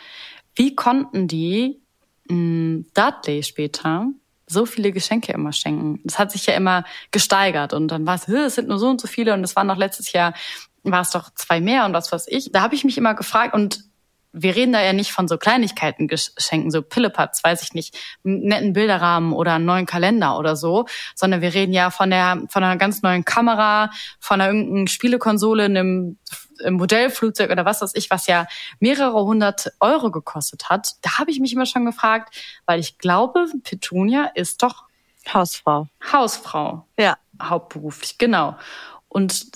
wie 0.55 0.75
konnten 0.75 1.29
die 1.29 1.81
mh, 2.29 2.35
hm, 2.35 2.87
Dudley 2.95 3.43
später 3.43 4.09
so 4.51 4.67
viele 4.67 4.93
Geschenke 4.93 5.33
immer 5.33 5.53
schenken. 5.53 6.01
Das 6.05 6.19
hat 6.19 6.33
sich 6.33 6.47
ja 6.47 6.55
immer 6.55 6.85
gesteigert 7.11 7.73
und 7.73 7.89
dann 7.89 8.07
war 8.07 8.15
es, 8.15 8.29
es 8.29 8.55
sind 8.55 8.69
nur 8.69 8.79
so 8.79 8.89
und 8.89 9.01
so 9.01 9.07
viele 9.07 9.35
und 9.35 9.45
es 9.45 9.57
waren 9.57 9.67
noch 9.67 9.77
letztes 9.77 10.13
Jahr 10.13 10.35
war 10.83 11.03
es 11.03 11.11
doch 11.11 11.31
zwei 11.35 11.61
mehr 11.61 11.85
und 11.85 11.93
was 11.93 12.13
weiß 12.13 12.27
ich. 12.29 12.53
Da 12.53 12.63
habe 12.63 12.75
ich 12.75 12.85
mich 12.85 12.99
immer 12.99 13.15
gefragt 13.15 13.55
und 13.55 13.89
wir 14.33 14.55
reden 14.55 14.73
da 14.73 14.83
ja 14.83 14.93
nicht 14.93 15.13
von 15.13 15.27
so 15.27 15.39
Kleinigkeiten 15.39 16.07
geschenken, 16.07 16.71
so 16.71 16.83
Pillepatz, 16.83 17.43
weiß 17.43 17.63
ich 17.63 17.73
nicht, 17.73 17.97
einen 18.25 18.41
netten 18.41 18.73
Bilderrahmen 18.73 19.33
oder 19.33 19.55
einen 19.55 19.65
neuen 19.65 19.87
Kalender 19.87 20.39
oder 20.39 20.55
so, 20.55 20.87
sondern 21.15 21.41
wir 21.41 21.55
reden 21.55 21.73
ja 21.73 21.91
von 21.91 22.11
der 22.11 22.43
von 22.49 22.63
einer 22.63 22.77
ganz 22.77 23.03
neuen 23.03 23.25
Kamera, 23.25 23.91
von 24.21 24.41
einer 24.41 24.53
irgendeinen 24.53 24.87
Spielekonsole, 24.87 25.65
einem, 25.65 26.19
einem 26.63 26.77
Modellflugzeug 26.77 27.51
oder 27.51 27.65
was 27.65 27.81
weiß 27.81 27.95
ich, 27.95 28.11
was 28.11 28.27
ja 28.27 28.47
mehrere 28.81 29.25
hundert 29.25 29.73
Euro 29.81 30.11
gekostet 30.11 30.69
hat. 30.69 30.93
Da 31.03 31.19
habe 31.19 31.31
ich 31.31 31.41
mich 31.41 31.53
immer 31.53 31.67
schon 31.67 31.87
gefragt, 31.87 32.35
weil 32.67 32.81
ich 32.81 32.99
glaube, 32.99 33.47
Petunia 33.65 34.31
ist 34.35 34.63
doch 34.63 34.85
Hausfrau. 35.33 35.89
Hausfrau. 36.13 36.87
Ja. 36.99 37.17
Hauptberuflich, 37.41 38.19
genau. 38.19 38.57
Und 39.09 39.53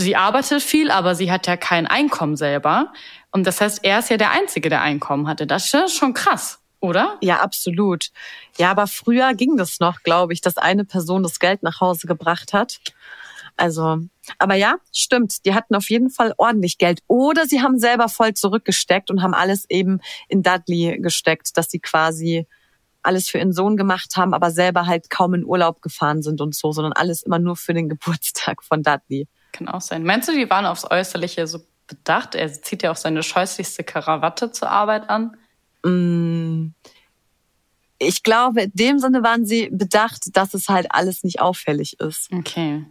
sie 0.00 0.16
arbeitet 0.16 0.62
viel, 0.62 0.90
aber 0.90 1.14
sie 1.14 1.30
hat 1.30 1.46
ja 1.46 1.56
kein 1.56 1.86
Einkommen 1.86 2.36
selber. 2.36 2.92
Und 3.30 3.46
das 3.46 3.60
heißt, 3.60 3.84
er 3.84 4.00
ist 4.00 4.10
ja 4.10 4.16
der 4.16 4.32
Einzige, 4.32 4.68
der 4.68 4.82
Einkommen 4.82 5.28
hatte. 5.28 5.46
Das 5.46 5.72
ist 5.72 5.96
schon 5.96 6.14
krass, 6.14 6.60
oder? 6.80 7.18
Ja, 7.20 7.40
absolut. 7.40 8.10
Ja, 8.58 8.70
aber 8.70 8.86
früher 8.86 9.34
ging 9.34 9.56
das 9.56 9.80
noch, 9.80 10.02
glaube 10.02 10.32
ich, 10.32 10.40
dass 10.40 10.56
eine 10.56 10.84
Person 10.84 11.22
das 11.22 11.38
Geld 11.38 11.62
nach 11.62 11.80
Hause 11.80 12.06
gebracht 12.06 12.52
hat. 12.52 12.80
Also, 13.56 13.98
aber 14.38 14.54
ja, 14.54 14.76
stimmt. 14.92 15.44
Die 15.44 15.54
hatten 15.54 15.74
auf 15.74 15.90
jeden 15.90 16.10
Fall 16.10 16.32
ordentlich 16.38 16.78
Geld. 16.78 17.00
Oder 17.06 17.46
sie 17.46 17.60
haben 17.60 17.78
selber 17.78 18.08
voll 18.08 18.34
zurückgesteckt 18.34 19.10
und 19.10 19.22
haben 19.22 19.34
alles 19.34 19.68
eben 19.68 20.00
in 20.28 20.42
Dudley 20.42 20.98
gesteckt, 21.00 21.56
dass 21.56 21.70
sie 21.70 21.80
quasi 21.80 22.46
alles 23.02 23.28
für 23.28 23.38
ihren 23.38 23.52
Sohn 23.52 23.76
gemacht 23.76 24.16
haben, 24.16 24.34
aber 24.34 24.50
selber 24.50 24.86
halt 24.86 25.10
kaum 25.10 25.34
in 25.34 25.44
Urlaub 25.44 25.82
gefahren 25.82 26.22
sind 26.22 26.40
und 26.40 26.54
so, 26.54 26.72
sondern 26.72 26.92
alles 26.92 27.22
immer 27.22 27.38
nur 27.38 27.56
für 27.56 27.74
den 27.74 27.88
Geburtstag 27.90 28.62
von 28.62 28.82
Dudley. 28.82 29.28
Kann 29.52 29.68
auch 29.68 29.80
sein. 29.80 30.04
Meinst 30.04 30.28
du, 30.28 30.32
die 30.32 30.48
waren 30.48 30.66
aufs 30.66 30.90
Äußerliche 30.90 31.46
so 31.46 31.60
bedacht? 31.86 32.34
Er 32.34 32.52
zieht 32.52 32.82
ja 32.82 32.92
auch 32.92 32.96
seine 32.96 33.22
scheußlichste 33.22 33.84
Krawatte 33.84 34.52
zur 34.52 34.70
Arbeit 34.70 35.10
an. 35.10 35.36
Mm, 35.84 36.72
ich 37.98 38.22
glaube, 38.22 38.62
in 38.62 38.72
dem 38.74 38.98
Sinne 38.98 39.22
waren 39.22 39.44
sie 39.44 39.68
bedacht, 39.70 40.36
dass 40.36 40.54
es 40.54 40.68
halt 40.68 40.86
alles 40.90 41.22
nicht 41.22 41.40
auffällig 41.40 42.00
ist. 42.00 42.32
Okay. 42.32 42.84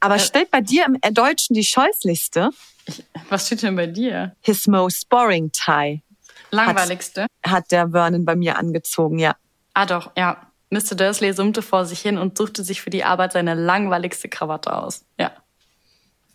Aber 0.00 0.18
steht 0.18 0.50
bei 0.50 0.60
dir 0.60 0.86
im 0.86 1.14
Deutschen 1.14 1.54
die 1.54 1.64
scheußlichste? 1.64 2.50
Ich, 2.86 3.04
was 3.28 3.46
steht 3.46 3.62
denn 3.62 3.76
bei 3.76 3.86
dir? 3.86 4.34
His 4.40 4.66
most 4.66 5.08
boring 5.08 5.52
tie. 5.52 6.02
Langweiligste? 6.50 7.26
Hat, 7.42 7.52
hat 7.52 7.70
der 7.70 7.90
Vernon 7.90 8.24
bei 8.24 8.34
mir 8.34 8.58
angezogen, 8.58 9.18
ja. 9.18 9.36
Ah 9.74 9.86
doch, 9.86 10.10
ja. 10.16 10.50
Mr. 10.70 10.94
Dursley 10.94 11.32
summte 11.32 11.62
vor 11.62 11.84
sich 11.84 12.00
hin 12.00 12.16
und 12.16 12.38
suchte 12.38 12.62
sich 12.62 12.80
für 12.80 12.90
die 12.90 13.04
Arbeit 13.04 13.32
seine 13.32 13.54
langweiligste 13.54 14.28
Krawatte 14.28 14.74
aus. 14.74 15.04
Ja. 15.18 15.32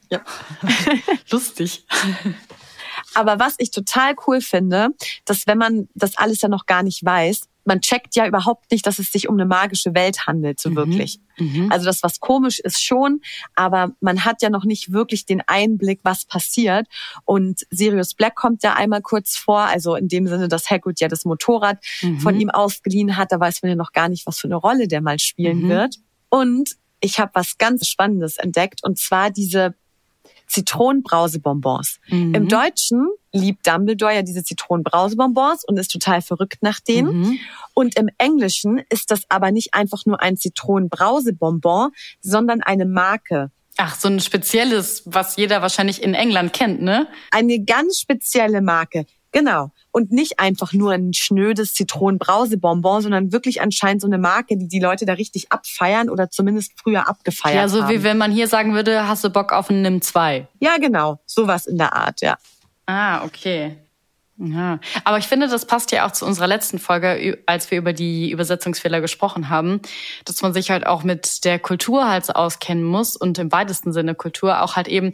Ja. 0.10 0.24
Lustig. 1.32 1.86
Aber 3.14 3.40
was 3.40 3.56
ich 3.58 3.72
total 3.72 4.16
cool 4.28 4.42
finde, 4.42 4.90
dass 5.26 5.48
wenn 5.48 5.58
man 5.58 5.88
das 5.96 6.18
alles 6.18 6.42
ja 6.42 6.50
noch 6.50 6.66
gar 6.66 6.84
nicht 6.84 7.04
weiß, 7.04 7.48
man 7.66 7.82
checkt 7.82 8.16
ja 8.16 8.28
überhaupt 8.28 8.72
nicht, 8.72 8.86
dass 8.86 9.00
es 9.00 9.12
sich 9.12 9.28
um 9.28 9.36
eine 9.36 9.46
magische 9.46 9.96
Welt 9.96 10.28
handelt, 10.28 10.60
so 10.60 10.70
mhm. 10.70 10.76
wirklich. 10.76 11.20
Mhm. 11.38 11.72
Also 11.72 11.86
das, 11.86 12.04
was 12.04 12.20
komisch 12.20 12.60
ist 12.60 12.84
schon, 12.84 13.22
aber 13.56 13.92
man 14.00 14.24
hat 14.24 14.42
ja 14.42 14.50
noch 14.50 14.64
nicht 14.64 14.94
wirklich 14.94 15.26
den 15.26 15.42
Einblick, 15.48 16.00
was 16.04 16.26
passiert. 16.26 16.88
Und 17.26 17.66
Sirius 17.72 18.14
Black 18.14 18.36
kommt 18.36 18.64
ja 18.64 18.76
einmal 18.76 19.02
kurz 19.02 19.36
vor, 19.36 19.62
also 19.62 19.96
in 19.96 20.08
dem 20.08 20.28
Sinne, 20.28 20.48
dass 20.48 20.70
Hagrid 20.70 21.00
ja 21.00 21.08
das 21.08 21.26
Motorrad 21.26 21.80
mhm. 22.02 22.20
von 22.20 22.40
ihm 22.40 22.52
ausgeliehen 22.52 23.18
hat. 23.18 23.32
Da 23.32 23.40
weiß 23.40 23.64
man 23.64 23.72
ja 23.72 23.76
noch 23.76 23.94
gar 23.94 24.10
nicht, 24.10 24.28
was 24.28 24.40
für 24.40 24.48
eine 24.48 24.56
Rolle 24.56 24.88
der 24.88 25.02
mal 25.02 25.18
spielen 25.18 25.64
mhm. 25.64 25.70
wird. 25.70 25.96
Und 26.30 26.76
ich 27.02 27.20
habe 27.20 27.32
was 27.34 27.58
ganz 27.58 27.88
Spannendes 27.88 28.38
entdeckt, 28.38 28.84
und 28.84 29.00
zwar 29.00 29.32
diese 29.32 29.76
Zitronenbrausebonbons. 30.56 32.00
Mhm. 32.08 32.34
Im 32.34 32.48
Deutschen 32.48 33.10
liebt 33.34 33.68
Dumbledore 33.68 34.16
ja 34.16 34.22
diese 34.22 34.44
Zitronenbrausebonbons 34.44 35.66
und 35.66 35.78
ist 35.78 35.92
total 35.92 36.22
verrückt 36.22 36.60
nach 36.62 36.80
denen. 36.80 37.20
Mhm. 37.20 37.40
Und 37.74 38.00
im 38.00 38.10
Englischen 38.18 38.82
ist 38.90 39.12
das 39.12 39.24
aber 39.28 39.52
nicht 39.52 39.74
einfach 39.74 40.06
nur 40.06 40.22
ein 40.22 40.38
Zitronenbrausebonbon, 40.38 41.92
sondern 42.22 42.62
eine 42.62 42.86
Marke. 42.86 43.52
Ach, 43.78 43.96
so 44.00 44.08
ein 44.08 44.22
spezielles, 44.22 45.04
was 45.06 45.36
jeder 45.36 45.62
wahrscheinlich 45.62 46.02
in 46.02 46.14
England 46.14 46.54
kennt, 46.54 46.82
ne? 46.82 47.08
Eine 47.32 47.62
ganz 47.62 48.00
spezielle 48.00 48.62
Marke. 48.62 49.06
Genau. 49.36 49.72
Und 49.92 50.14
nicht 50.14 50.40
einfach 50.40 50.72
nur 50.72 50.94
ein 50.94 51.12
schnödes 51.12 51.74
Zitronenbrausebonbon, 51.74 53.02
sondern 53.02 53.34
wirklich 53.34 53.60
anscheinend 53.62 54.02
so 54.02 54.08
eine 54.08 54.18
Marke, 54.18 54.56
die 54.56 54.70
die 54.70 54.80
Leute 54.80 55.06
da 55.06 55.12
richtig 55.12 55.52
abfeiern 55.52 56.10
oder 56.10 56.30
zumindest 56.30 56.72
früher 56.82 57.10
abgefeiert 57.10 57.58
haben. 57.58 57.64
Ja, 57.64 57.68
so 57.68 57.84
haben. 57.84 57.94
wie 57.94 58.04
wenn 58.04 58.18
man 58.18 58.32
hier 58.32 58.48
sagen 58.48 58.74
würde, 58.76 59.10
hast 59.10 59.26
du 59.26 59.30
Bock 59.30 59.52
auf 59.52 59.70
einen 59.70 59.82
Nimm 59.82 60.02
2? 60.02 60.48
Ja, 60.62 60.78
genau. 60.78 61.20
Sowas 61.26 61.66
in 61.66 61.78
der 61.78 61.94
Art, 61.94 62.22
ja. 62.22 62.38
Ah, 62.86 63.26
okay. 63.26 63.76
Ja, 64.38 64.80
aber 65.04 65.18
ich 65.18 65.28
finde, 65.28 65.50
das 65.50 65.66
passt 65.66 65.92
ja 65.92 66.06
auch 66.06 66.12
zu 66.12 66.26
unserer 66.26 66.48
letzten 66.48 66.80
Folge, 66.80 67.38
als 67.46 67.72
wir 67.72 67.78
über 67.78 67.92
die 67.92 68.32
Übersetzungsfehler 68.32 69.02
gesprochen 69.02 69.50
haben, 69.50 69.82
dass 70.24 70.42
man 70.42 70.54
sich 70.54 70.72
halt 70.72 70.88
auch 70.88 71.04
mit 71.04 71.44
der 71.44 71.60
Kultur 71.60 72.10
halt 72.10 72.26
so 72.26 72.34
auskennen 72.34 72.84
muss 72.84 73.18
und 73.18 73.38
im 73.38 73.52
weitesten 73.52 73.92
Sinne 73.92 74.16
Kultur 74.16 74.62
auch 74.62 74.78
halt 74.78 74.88
eben 74.88 75.14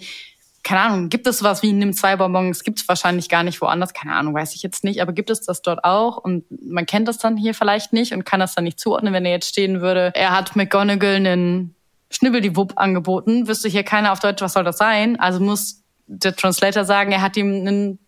keine 0.63 0.81
Ahnung, 0.81 1.09
gibt 1.09 1.27
es 1.27 1.39
sowas 1.39 1.63
wie 1.63 1.73
Nimm 1.73 1.93
zwei 1.93 2.15
Bonbons? 2.15 2.63
Gibt 2.63 2.79
es 2.79 2.87
wahrscheinlich 2.87 3.29
gar 3.29 3.43
nicht 3.43 3.61
woanders, 3.61 3.93
keine 3.93 4.13
Ahnung, 4.13 4.33
weiß 4.33 4.55
ich 4.55 4.61
jetzt 4.61 4.83
nicht, 4.83 5.01
aber 5.01 5.13
gibt 5.13 5.29
es 5.29 5.41
das 5.41 5.61
dort 5.61 5.83
auch? 5.83 6.17
Und 6.17 6.45
man 6.63 6.85
kennt 6.85 7.07
das 7.07 7.17
dann 7.17 7.37
hier 7.37 7.53
vielleicht 7.53 7.93
nicht 7.93 8.13
und 8.13 8.25
kann 8.25 8.39
das 8.39 8.55
dann 8.55 8.63
nicht 8.63 8.79
zuordnen, 8.79 9.13
wenn 9.13 9.25
er 9.25 9.31
jetzt 9.31 9.49
stehen 9.49 9.81
würde. 9.81 10.11
Er 10.13 10.31
hat 10.31 10.55
McGonagall 10.55 11.15
einen 11.15 11.75
Schnibbel 12.09 12.41
die 12.41 12.55
Wupp 12.55 12.73
angeboten, 12.75 13.47
wüsste 13.47 13.69
hier 13.69 13.83
keiner 13.83 14.11
auf 14.11 14.19
Deutsch, 14.19 14.41
was 14.41 14.53
soll 14.53 14.63
das 14.63 14.77
sein? 14.77 15.19
Also 15.19 15.39
muss 15.39 15.81
der 16.07 16.35
Translator 16.35 16.83
sagen, 16.83 17.11
er 17.11 17.21
hat 17.21 17.37
ihm 17.37 17.53
einen 17.53 17.99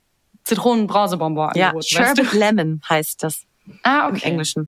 Zitronenbrausebonbon 0.43 1.50
angeboten. 1.50 1.86
Ja, 1.89 2.05
Sherbet 2.05 2.33
Lemon 2.33 2.81
heißt 2.88 3.24
das. 3.24 3.43
Ah, 3.83 4.07
okay. 4.07 4.19
Im 4.24 4.31
Englischen. 4.31 4.67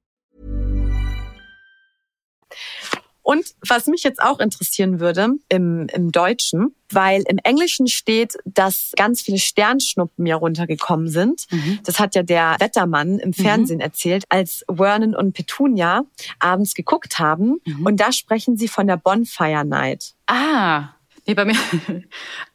Und 3.23 3.45
was 3.67 3.87
mich 3.87 4.03
jetzt 4.03 4.21
auch 4.21 4.39
interessieren 4.39 4.99
würde 4.99 5.29
im, 5.49 5.87
im 5.93 6.11
Deutschen, 6.11 6.73
weil 6.89 7.23
im 7.27 7.37
Englischen 7.43 7.87
steht, 7.87 8.35
dass 8.45 8.91
ganz 8.95 9.21
viele 9.21 9.37
Sternschnuppen 9.37 10.25
ja 10.25 10.35
runtergekommen 10.35 11.07
sind. 11.07 11.45
Mhm. 11.51 11.79
Das 11.83 11.99
hat 11.99 12.15
ja 12.15 12.23
der 12.23 12.55
Wettermann 12.59 13.19
im 13.19 13.33
Fernsehen 13.33 13.77
mhm. 13.77 13.83
erzählt, 13.83 14.25
als 14.29 14.65
Vernon 14.71 15.15
und 15.15 15.33
Petunia 15.33 16.03
abends 16.39 16.73
geguckt 16.73 17.19
haben. 17.19 17.61
Mhm. 17.65 17.85
Und 17.85 17.97
da 17.97 18.11
sprechen 18.11 18.57
sie 18.57 18.67
von 18.67 18.87
der 18.87 18.97
Bonfire 18.97 19.65
Night. 19.65 20.13
Ah, 20.27 20.89
Nee, 21.27 21.35
bei 21.35 21.45
mir, 21.45 21.55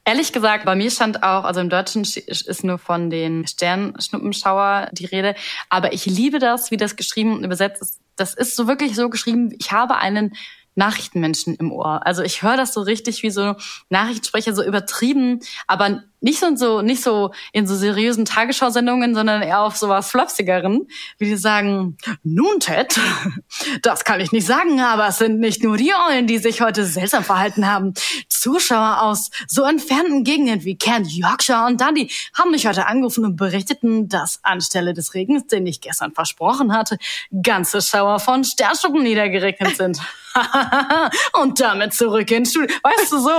ehrlich 0.05 0.33
gesagt, 0.33 0.65
bei 0.65 0.75
mir 0.75 0.91
stand 0.91 1.23
auch, 1.23 1.45
also 1.45 1.61
im 1.61 1.71
Deutschen 1.71 2.03
ist 2.03 2.65
nur 2.65 2.79
von 2.79 3.11
den 3.11 3.47
Sternschnuppenschauer 3.47 4.89
die 4.93 5.07
Rede. 5.07 5.37
Aber 5.69 5.93
ich 5.93 6.05
liebe 6.07 6.41
das, 6.41 6.71
wie 6.71 6.77
das 6.77 6.97
geschrieben 6.97 7.37
und 7.37 7.45
übersetzt 7.45 7.81
ist. 7.81 8.01
Das 8.17 8.35
ist 8.35 8.57
so 8.57 8.67
wirklich 8.67 8.95
so 8.95 9.09
geschrieben, 9.09 9.55
ich 9.59 9.73
habe 9.73 9.97
einen 9.97 10.35
Nachrichtenmenschen 10.75 11.55
im 11.55 11.73
Ohr. 11.73 12.07
Also 12.07 12.23
ich 12.23 12.43
höre 12.43 12.57
das 12.57 12.75
so 12.75 12.83
richtig 12.83 13.23
wie 13.23 13.31
so 13.31 13.55
Nachrichtensprecher 13.89 14.55
so 14.55 14.63
übertrieben, 14.63 15.41
aber 15.67 16.03
nicht 16.21 16.41
so, 16.41 16.55
so 16.57 16.83
nicht 16.83 17.03
so 17.03 17.33
in 17.53 17.67
so 17.67 17.75
seriösen 17.75 18.25
Tagesschausendungen, 18.25 19.15
sondern 19.15 19.43
eher 19.43 19.61
auf 19.61 19.77
sowas 19.77 20.11
flopsigeren, 20.11 20.89
wie 21.19 21.27
die 21.27 21.37
sagen, 21.37 21.97
nun 22.23 22.61
Ted, 22.61 22.99
das 23.83 24.05
kann 24.05 24.21
ich 24.21 24.33
nicht 24.33 24.47
sagen, 24.47 24.81
aber 24.81 25.09
es 25.09 25.19
sind 25.19 25.41
nicht 25.41 25.63
nur 25.63 25.77
die 25.77 25.93
Eulen, 26.09 26.27
die 26.27 26.39
sich 26.39 26.61
heute 26.61 26.85
seltsam 26.85 27.25
verhalten 27.25 27.67
haben. 27.67 27.95
Zuschauer 28.29 29.03
aus 29.03 29.31
so 29.47 29.63
entfernten 29.63 30.25
Gegenden 30.25 30.65
wie 30.65 30.77
Kent, 30.77 31.11
Yorkshire 31.11 31.67
und 31.67 31.81
Dundee 31.81 32.11
haben 32.35 32.51
mich 32.51 32.67
heute 32.67 32.87
angerufen 32.87 33.25
und 33.25 33.37
berichteten, 33.37 34.09
dass 34.09 34.41
anstelle 34.43 34.95
des 34.95 35.15
Regens, 35.15 35.47
den 35.47 35.67
ich 35.67 35.81
gestern 35.81 36.13
versprochen 36.13 36.73
hatte, 36.73 36.99
ganze 37.43 37.83
Schauer 37.83 38.21
von 38.21 38.45
Sternschuppen 38.45 39.03
niedergeregnet 39.03 39.77
sind. 39.77 40.01
und 41.41 41.61
damit 41.61 41.95
zurück 41.95 42.31
ins 42.31 42.51
Studio. 42.51 42.75
Weißt 42.83 43.13
du 43.13 43.19
so? 43.19 43.31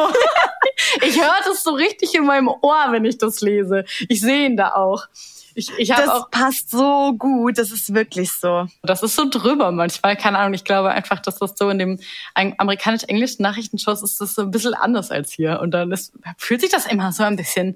ich 1.05 1.21
höre 1.21 1.35
das 1.45 1.63
so 1.63 1.71
richtig 1.71 2.13
in 2.15 2.25
meinem 2.25 2.47
wenn 2.91 3.05
ich 3.05 3.17
das 3.17 3.41
lese. 3.41 3.85
Ich 4.07 4.21
sehe 4.21 4.45
ihn 4.45 4.57
da 4.57 4.73
auch. 4.73 5.07
Ich, 5.55 5.71
ich 5.79 5.89
das 5.89 6.07
auch, 6.07 6.29
passt 6.29 6.69
so 6.69 7.13
gut, 7.17 7.57
das 7.57 7.71
ist 7.71 7.91
wirklich 7.91 8.31
so. 8.31 8.67
Das 8.83 9.01
ist 9.01 9.15
so 9.15 9.27
drüber 9.27 9.71
manchmal, 9.71 10.15
keine 10.15 10.37
Ahnung. 10.37 10.53
Ich 10.53 10.63
glaube 10.63 10.91
einfach, 10.91 11.19
dass 11.19 11.39
das 11.39 11.57
so 11.57 11.71
in 11.71 11.79
dem 11.79 11.99
amerikanisch-englischen 12.35 13.41
Nachrichtenshows 13.41 14.03
ist 14.03 14.21
das 14.21 14.35
so 14.35 14.43
ein 14.43 14.51
bisschen 14.51 14.75
anders 14.75 15.09
als 15.09 15.31
hier. 15.31 15.59
Und 15.59 15.71
dann 15.71 15.91
ist, 15.91 16.13
fühlt 16.37 16.61
sich 16.61 16.69
das 16.69 16.85
immer 16.85 17.11
so 17.11 17.23
ein 17.23 17.37
bisschen, 17.37 17.75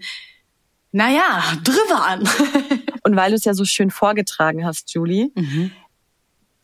naja, 0.92 1.42
drüber 1.64 2.06
an. 2.06 2.30
Und 3.04 3.16
weil 3.16 3.32
du 3.32 3.36
es 3.36 3.46
ja 3.46 3.56
so 3.56 3.66
schön 3.66 3.90
vorgetragen 3.90 4.64
hast, 4.64 4.94
Julie, 4.94 5.32
mhm. 5.34 5.72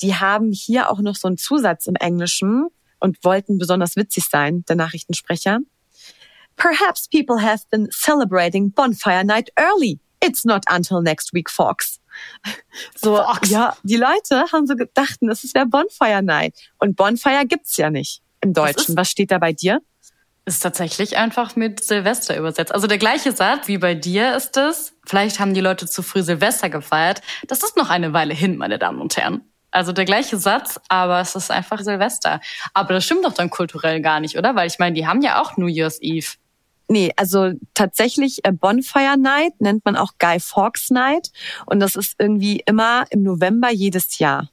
die 0.04 0.14
haben 0.14 0.52
hier 0.52 0.92
auch 0.92 1.00
noch 1.00 1.16
so 1.16 1.28
einen 1.28 1.38
Zusatz 1.38 1.88
im 1.88 1.96
Englischen 1.96 2.68
und 3.00 3.24
wollten 3.24 3.58
besonders 3.58 3.96
witzig 3.96 4.26
sein, 4.26 4.66
der 4.70 4.76
Nachrichtensprecher. 4.76 5.62
Perhaps 6.58 7.08
people 7.08 7.42
have 7.42 7.62
been 7.72 7.88
celebrating 7.92 8.72
Bonfire 8.72 9.24
Night 9.24 9.50
early. 9.58 10.00
It's 10.22 10.44
not 10.44 10.64
until 10.70 11.02
next 11.02 11.34
week, 11.34 11.50
Fox. 11.50 12.00
So, 12.96 13.18
Fox. 13.18 13.50
ja, 13.50 13.78
die 13.84 13.96
Leute 13.96 14.46
haben 14.52 14.66
so 14.66 14.76
gedacht, 14.76 15.22
es 15.22 15.54
wäre 15.54 15.68
Bonfire 15.68 16.24
Night. 16.24 16.56
Und 16.80 16.96
Bonfire 16.96 17.46
gibt's 17.46 17.78
ja 17.78 17.92
nicht 17.92 18.22
im 18.42 18.54
Deutschen. 18.54 18.90
Was, 18.90 18.98
Was 18.98 19.12
steht 19.12 19.30
da 19.30 19.38
bei 19.38 19.54
dir? 19.54 19.82
Ist 20.46 20.62
tatsächlich 20.64 21.18
einfach 21.18 21.56
mit 21.56 21.84
Silvester 21.84 22.36
übersetzt. 22.38 22.74
Also 22.74 22.88
der 22.88 22.98
gleiche 22.98 23.34
Satz 23.34 23.68
wie 23.68 23.78
bei 23.78 23.94
dir 23.94 24.36
ist 24.36 24.58
es. 24.58 24.94
Vielleicht 25.06 25.40
haben 25.40 25.54
die 25.54 25.62
Leute 25.62 25.86
zu 25.88 26.02
früh 26.02 26.24
Silvester 26.24 26.70
gefeiert. 26.70 27.22
Das 27.48 27.62
ist 27.64 27.78
noch 27.78 27.90
eine 27.90 28.14
Weile 28.14 28.34
hin, 28.34 28.58
meine 28.58 28.80
Damen 28.80 29.00
und 29.00 29.16
Herren. 29.18 29.42
Also 29.72 29.92
der 29.92 30.06
gleiche 30.06 30.38
Satz, 30.38 30.80
aber 30.88 31.20
es 31.20 31.36
ist 31.36 31.52
einfach 31.52 31.82
Silvester. 31.82 32.40
Aber 32.74 32.94
das 32.94 33.06
stimmt 33.06 33.26
doch 33.26 33.34
dann 33.34 33.50
kulturell 33.50 34.02
gar 34.02 34.20
nicht, 34.22 34.38
oder? 34.38 34.56
Weil 34.56 34.68
ich 34.68 34.80
meine, 34.80 34.96
die 34.96 35.06
haben 35.06 35.22
ja 35.22 35.42
auch 35.42 35.58
New 35.58 35.68
Year's 35.68 36.02
Eve. 36.02 36.28
Nee, 36.88 37.12
also 37.18 37.52
tatsächlich 37.74 38.46
äh, 38.46 38.52
Bonfire 38.52 39.18
Night 39.18 39.60
nennt 39.60 39.84
man 39.86 39.96
auch 39.96 40.14
Guy 40.20 40.40
Fawkes 40.40 40.90
Night 40.90 41.32
und 41.66 41.80
das 41.80 41.96
ist 41.96 42.16
irgendwie 42.18 42.64
immer 42.66 43.06
im 43.10 43.24
November 43.24 43.72
jedes 43.72 44.20
Jahr. 44.20 44.50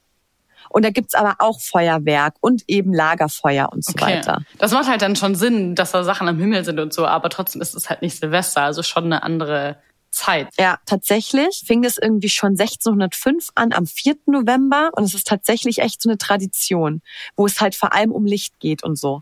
Und 0.69 0.83
da 0.83 0.89
gibt's 0.89 1.15
aber 1.15 1.35
auch 1.39 1.61
Feuerwerk 1.61 2.35
und 2.41 2.63
eben 2.67 2.93
Lagerfeuer 2.93 3.69
und 3.71 3.85
so 3.85 3.93
okay. 3.93 4.17
weiter. 4.17 4.41
Das 4.57 4.73
macht 4.73 4.89
halt 4.89 5.01
dann 5.01 5.15
schon 5.15 5.35
Sinn, 5.35 5.75
dass 5.75 5.91
da 5.91 6.03
Sachen 6.03 6.27
am 6.27 6.37
Himmel 6.37 6.65
sind 6.65 6.79
und 6.79 6.93
so, 6.93 7.05
aber 7.05 7.29
trotzdem 7.29 7.61
ist 7.61 7.75
es 7.75 7.89
halt 7.89 8.01
nicht 8.01 8.19
Silvester, 8.19 8.63
also 8.63 8.83
schon 8.83 9.05
eine 9.05 9.23
andere 9.23 9.77
Zeit. 10.15 10.49
Ja, 10.57 10.79
tatsächlich 10.85 11.63
fing 11.65 11.81
das 11.81 11.97
irgendwie 11.97 12.29
schon 12.29 12.51
1605 12.51 13.49
an, 13.55 13.73
am 13.73 13.85
4. 13.85 14.15
November. 14.25 14.89
Und 14.93 15.03
es 15.03 15.13
ist 15.13 15.27
tatsächlich 15.27 15.79
echt 15.79 16.01
so 16.01 16.09
eine 16.09 16.17
Tradition, 16.17 17.01
wo 17.35 17.45
es 17.45 17.61
halt 17.61 17.75
vor 17.75 17.93
allem 17.93 18.11
um 18.11 18.25
Licht 18.25 18.59
geht 18.59 18.83
und 18.83 18.97
so. 18.97 19.21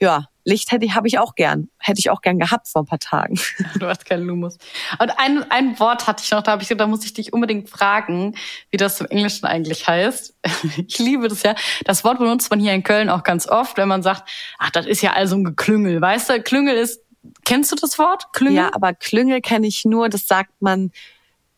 Ja, 0.00 0.28
Licht 0.50 0.70
hätte 0.72 0.84
ich, 0.84 0.94
habe 0.94 1.08
ich 1.08 1.18
auch 1.18 1.34
gern. 1.34 1.70
Hätte 1.78 2.00
ich 2.00 2.10
auch 2.10 2.20
gern 2.20 2.38
gehabt 2.38 2.68
vor 2.68 2.82
ein 2.82 2.86
paar 2.86 2.98
Tagen. 2.98 3.40
Du 3.78 3.86
hast 3.86 4.04
keinen 4.04 4.26
Lumus. 4.26 4.58
Und 4.98 5.18
ein, 5.18 5.50
ein 5.50 5.78
Wort 5.80 6.06
hatte 6.06 6.22
ich 6.22 6.30
noch, 6.30 6.42
da 6.42 6.52
habe 6.52 6.62
ich 6.62 6.68
gesagt, 6.68 6.80
da 6.80 6.86
muss 6.86 7.04
ich 7.04 7.14
dich 7.14 7.32
unbedingt 7.32 7.70
fragen, 7.70 8.34
wie 8.70 8.76
das 8.76 9.00
im 9.00 9.06
Englischen 9.06 9.46
eigentlich 9.46 9.86
heißt. 9.86 10.34
Ich 10.86 10.98
liebe 10.98 11.28
das 11.28 11.42
ja. 11.42 11.54
Das 11.84 12.04
Wort 12.04 12.18
benutzt 12.18 12.50
man 12.50 12.60
hier 12.60 12.72
in 12.72 12.82
Köln 12.82 13.08
auch 13.08 13.22
ganz 13.22 13.46
oft, 13.48 13.76
wenn 13.76 13.88
man 13.88 14.02
sagt, 14.02 14.28
ach, 14.58 14.70
das 14.70 14.86
ist 14.86 15.02
ja 15.02 15.12
also 15.12 15.36
ein 15.36 15.44
Geklüngel. 15.44 16.00
Weißt 16.00 16.30
du, 16.30 16.42
Klüngel 16.42 16.76
ist 16.76 17.00
Kennst 17.44 17.70
du 17.70 17.76
das 17.76 17.98
Wort? 17.98 18.32
Klüngel? 18.32 18.56
Ja, 18.56 18.74
aber 18.74 18.94
Klüngel 18.94 19.40
kenne 19.40 19.66
ich 19.66 19.84
nur, 19.84 20.08
das 20.08 20.26
sagt 20.26 20.52
man 20.60 20.90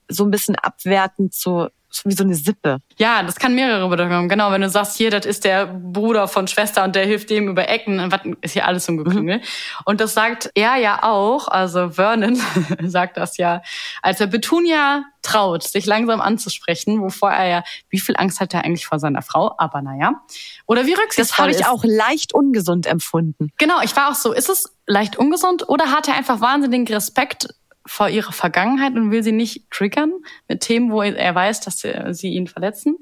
so 0.08 0.24
ein 0.24 0.30
bisschen 0.30 0.56
abwertend 0.56 1.34
zu 1.34 1.68
wie 2.04 2.12
so 2.12 2.24
eine 2.24 2.34
Sippe. 2.34 2.78
Ja, 2.96 3.22
das 3.22 3.36
kann 3.36 3.54
mehrere 3.54 3.88
Bedeutungen 3.88 4.16
haben. 4.16 4.28
Genau, 4.28 4.50
wenn 4.50 4.60
du 4.60 4.68
sagst, 4.68 4.96
hier, 4.96 5.10
das 5.10 5.26
ist 5.26 5.44
der 5.44 5.66
Bruder 5.66 6.28
von 6.28 6.48
Schwester 6.48 6.84
und 6.84 6.96
der 6.96 7.06
hilft 7.06 7.30
dem 7.30 7.48
über 7.48 7.68
Ecken, 7.68 8.10
was 8.10 8.20
ist 8.40 8.52
hier 8.52 8.66
alles 8.66 8.86
Geklüngel. 8.86 9.38
Mhm. 9.38 9.42
Und 9.84 10.00
das 10.00 10.14
sagt 10.14 10.50
er 10.54 10.76
ja 10.76 11.02
auch, 11.02 11.48
also 11.48 11.90
Vernon 11.90 12.40
sagt 12.82 13.16
das 13.16 13.36
ja, 13.36 13.62
als 14.02 14.20
er 14.20 14.26
Betunia 14.26 15.04
traut, 15.22 15.62
sich 15.62 15.86
langsam 15.86 16.20
anzusprechen, 16.20 17.00
wovor 17.00 17.30
er 17.30 17.46
ja, 17.46 17.64
wie 17.88 18.00
viel 18.00 18.16
Angst 18.16 18.40
hat 18.40 18.52
er 18.54 18.64
eigentlich 18.64 18.86
vor 18.86 18.98
seiner 18.98 19.22
Frau? 19.22 19.54
Aber 19.56 19.80
naja. 19.80 20.20
Oder 20.66 20.86
wie 20.86 20.92
rücksichtsvoll 20.92 21.22
Das 21.22 21.38
habe 21.38 21.50
ich 21.50 21.58
ist. 21.58 21.68
auch 21.68 21.84
leicht 21.84 22.34
ungesund 22.34 22.86
empfunden. 22.86 23.52
Genau, 23.58 23.80
ich 23.82 23.94
war 23.96 24.10
auch 24.10 24.14
so, 24.14 24.32
ist 24.32 24.48
es 24.48 24.76
leicht 24.86 25.16
ungesund 25.16 25.68
oder 25.68 25.92
hat 25.92 26.08
er 26.08 26.14
einfach 26.14 26.40
wahnsinnigen 26.40 26.92
Respekt 26.92 27.48
vor 27.86 28.08
ihrer 28.08 28.32
Vergangenheit 28.32 28.94
und 28.94 29.10
will 29.10 29.22
sie 29.22 29.32
nicht 29.32 29.70
triggern 29.70 30.12
mit 30.48 30.60
Themen, 30.60 30.90
wo 30.92 31.02
er 31.02 31.34
weiß, 31.34 31.60
dass 31.60 31.80
sie 31.80 32.28
ihn 32.28 32.46
verletzen. 32.46 32.96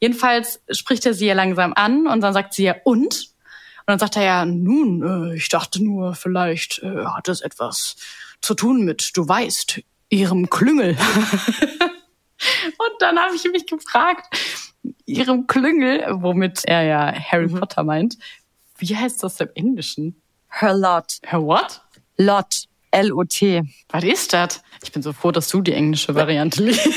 Jedenfalls 0.00 0.62
spricht 0.70 1.06
er 1.06 1.14
sie 1.14 1.26
ja 1.26 1.34
langsam 1.34 1.72
an 1.74 2.06
und 2.06 2.20
dann 2.20 2.32
sagt 2.32 2.54
sie 2.54 2.64
ja 2.64 2.76
und? 2.84 3.30
Und 3.88 3.92
dann 3.92 3.98
sagt 3.98 4.16
er 4.16 4.22
ja, 4.22 4.44
nun, 4.44 5.30
äh, 5.30 5.36
ich 5.36 5.48
dachte 5.48 5.82
nur, 5.82 6.14
vielleicht 6.14 6.82
äh, 6.82 7.06
hat 7.06 7.28
es 7.28 7.40
etwas 7.40 7.96
zu 8.42 8.54
tun 8.54 8.84
mit, 8.84 9.16
du 9.16 9.26
weißt, 9.26 9.80
ihrem 10.10 10.50
Klüngel. 10.50 10.90
und 11.80 12.92
dann 12.98 13.18
habe 13.18 13.34
ich 13.34 13.44
mich 13.50 13.66
gefragt, 13.66 14.26
ihrem 15.06 15.46
Klüngel, 15.46 16.04
womit 16.20 16.64
er 16.66 16.82
ja 16.82 17.12
Harry 17.12 17.48
mhm. 17.48 17.60
Potter 17.60 17.82
meint, 17.82 18.18
wie 18.76 18.94
heißt 18.94 19.22
das 19.22 19.40
im 19.40 19.48
Englischen? 19.54 20.20
Her 20.48 20.74
lot. 20.74 21.18
Her 21.22 21.42
what? 21.42 21.82
Lot. 22.16 22.67
L-O-T. 22.90 23.62
Was 23.88 24.04
ist 24.04 24.32
das? 24.32 24.62
Ich 24.82 24.92
bin 24.92 25.02
so 25.02 25.12
froh, 25.12 25.32
dass 25.32 25.48
du 25.48 25.60
die 25.60 25.72
englische 25.72 26.14
Variante 26.14 26.62
liest. 26.62 26.88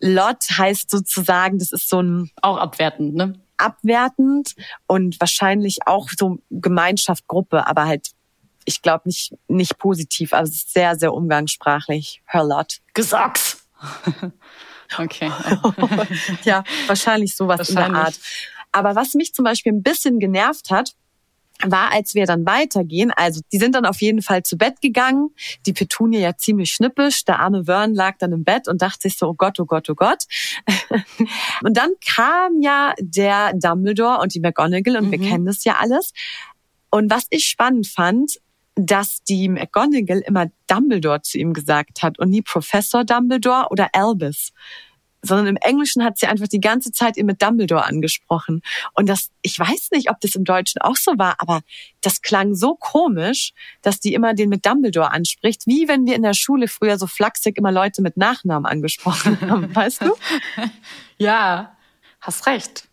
Lot 0.00 0.44
heißt 0.58 0.90
sozusagen, 0.90 1.58
das 1.58 1.72
ist 1.72 1.88
so 1.88 2.00
ein... 2.00 2.30
Auch 2.42 2.58
abwertend, 2.58 3.14
ne? 3.14 3.40
Abwertend 3.56 4.54
und 4.86 5.18
wahrscheinlich 5.20 5.78
auch 5.86 6.08
so 6.16 6.38
Gemeinschaft, 6.50 7.26
Gruppe, 7.26 7.66
aber 7.66 7.86
halt, 7.86 8.10
ich 8.64 8.82
glaube 8.82 9.02
nicht, 9.06 9.34
nicht 9.48 9.78
positiv, 9.78 10.32
aber 10.32 10.42
es 10.42 10.54
ist 10.54 10.72
sehr, 10.72 10.96
sehr 10.96 11.14
umgangssprachlich. 11.14 12.22
Her 12.26 12.44
Lot. 12.44 12.80
Gesocks. 12.92 13.66
okay. 14.98 15.30
ja, 16.44 16.64
wahrscheinlich 16.86 17.34
sowas 17.36 17.58
wahrscheinlich. 17.58 17.86
in 17.86 17.92
der 17.94 18.02
Art. 18.02 18.20
Aber 18.72 18.96
was 18.96 19.14
mich 19.14 19.32
zum 19.34 19.44
Beispiel 19.44 19.72
ein 19.72 19.82
bisschen 19.82 20.18
genervt 20.18 20.70
hat, 20.70 20.94
war, 21.62 21.92
als 21.92 22.14
wir 22.14 22.26
dann 22.26 22.44
weitergehen, 22.46 23.10
also 23.10 23.40
die 23.52 23.58
sind 23.58 23.74
dann 23.74 23.86
auf 23.86 24.00
jeden 24.00 24.22
Fall 24.22 24.42
zu 24.42 24.56
Bett 24.56 24.80
gegangen, 24.80 25.30
die 25.66 25.72
Petunia 25.72 26.20
ja 26.20 26.36
ziemlich 26.36 26.70
schnippisch, 26.70 27.24
der 27.24 27.40
arme 27.40 27.64
Vern 27.64 27.94
lag 27.94 28.16
dann 28.18 28.32
im 28.32 28.44
Bett 28.44 28.68
und 28.68 28.82
dachte 28.82 29.02
sich 29.02 29.16
so, 29.16 29.28
oh 29.28 29.34
Gott, 29.34 29.58
oh 29.60 29.64
Gott, 29.64 29.88
oh 29.88 29.94
Gott. 29.94 30.24
und 31.62 31.76
dann 31.76 31.90
kam 32.04 32.60
ja 32.60 32.94
der 32.98 33.52
Dumbledore 33.54 34.20
und 34.20 34.34
die 34.34 34.40
McGonagall 34.40 34.96
und 34.96 35.06
mhm. 35.06 35.12
wir 35.12 35.20
kennen 35.20 35.46
das 35.46 35.64
ja 35.64 35.76
alles. 35.78 36.12
Und 36.90 37.10
was 37.10 37.26
ich 37.30 37.46
spannend 37.46 37.86
fand, 37.86 38.38
dass 38.76 39.22
die 39.22 39.48
McGonagall 39.48 40.20
immer 40.26 40.46
Dumbledore 40.66 41.22
zu 41.22 41.38
ihm 41.38 41.52
gesagt 41.52 42.02
hat 42.02 42.18
und 42.18 42.30
nie 42.30 42.42
Professor 42.42 43.04
Dumbledore 43.04 43.68
oder 43.70 43.88
Albus 43.92 44.52
sondern 45.24 45.46
im 45.46 45.56
Englischen 45.56 46.04
hat 46.04 46.18
sie 46.18 46.26
einfach 46.26 46.48
die 46.48 46.60
ganze 46.60 46.92
Zeit 46.92 47.16
ihn 47.16 47.26
mit 47.26 47.42
Dumbledore 47.42 47.84
angesprochen. 47.84 48.62
Und 48.92 49.08
das, 49.08 49.30
ich 49.42 49.58
weiß 49.58 49.90
nicht, 49.92 50.10
ob 50.10 50.20
das 50.20 50.34
im 50.34 50.44
Deutschen 50.44 50.80
auch 50.82 50.96
so 50.96 51.12
war, 51.16 51.36
aber 51.38 51.62
das 52.00 52.22
klang 52.22 52.54
so 52.54 52.74
komisch, 52.74 53.52
dass 53.82 54.00
die 54.00 54.14
immer 54.14 54.34
den 54.34 54.48
mit 54.48 54.66
Dumbledore 54.66 55.10
anspricht, 55.10 55.66
wie 55.66 55.88
wenn 55.88 56.06
wir 56.06 56.14
in 56.14 56.22
der 56.22 56.34
Schule 56.34 56.68
früher 56.68 56.98
so 56.98 57.06
flachsig 57.06 57.56
immer 57.56 57.72
Leute 57.72 58.02
mit 58.02 58.16
Nachnamen 58.16 58.66
angesprochen 58.66 59.40
haben, 59.40 59.74
weißt 59.74 60.02
du? 60.02 60.14
Ja, 61.18 61.76
hast 62.20 62.46
recht. 62.46 62.88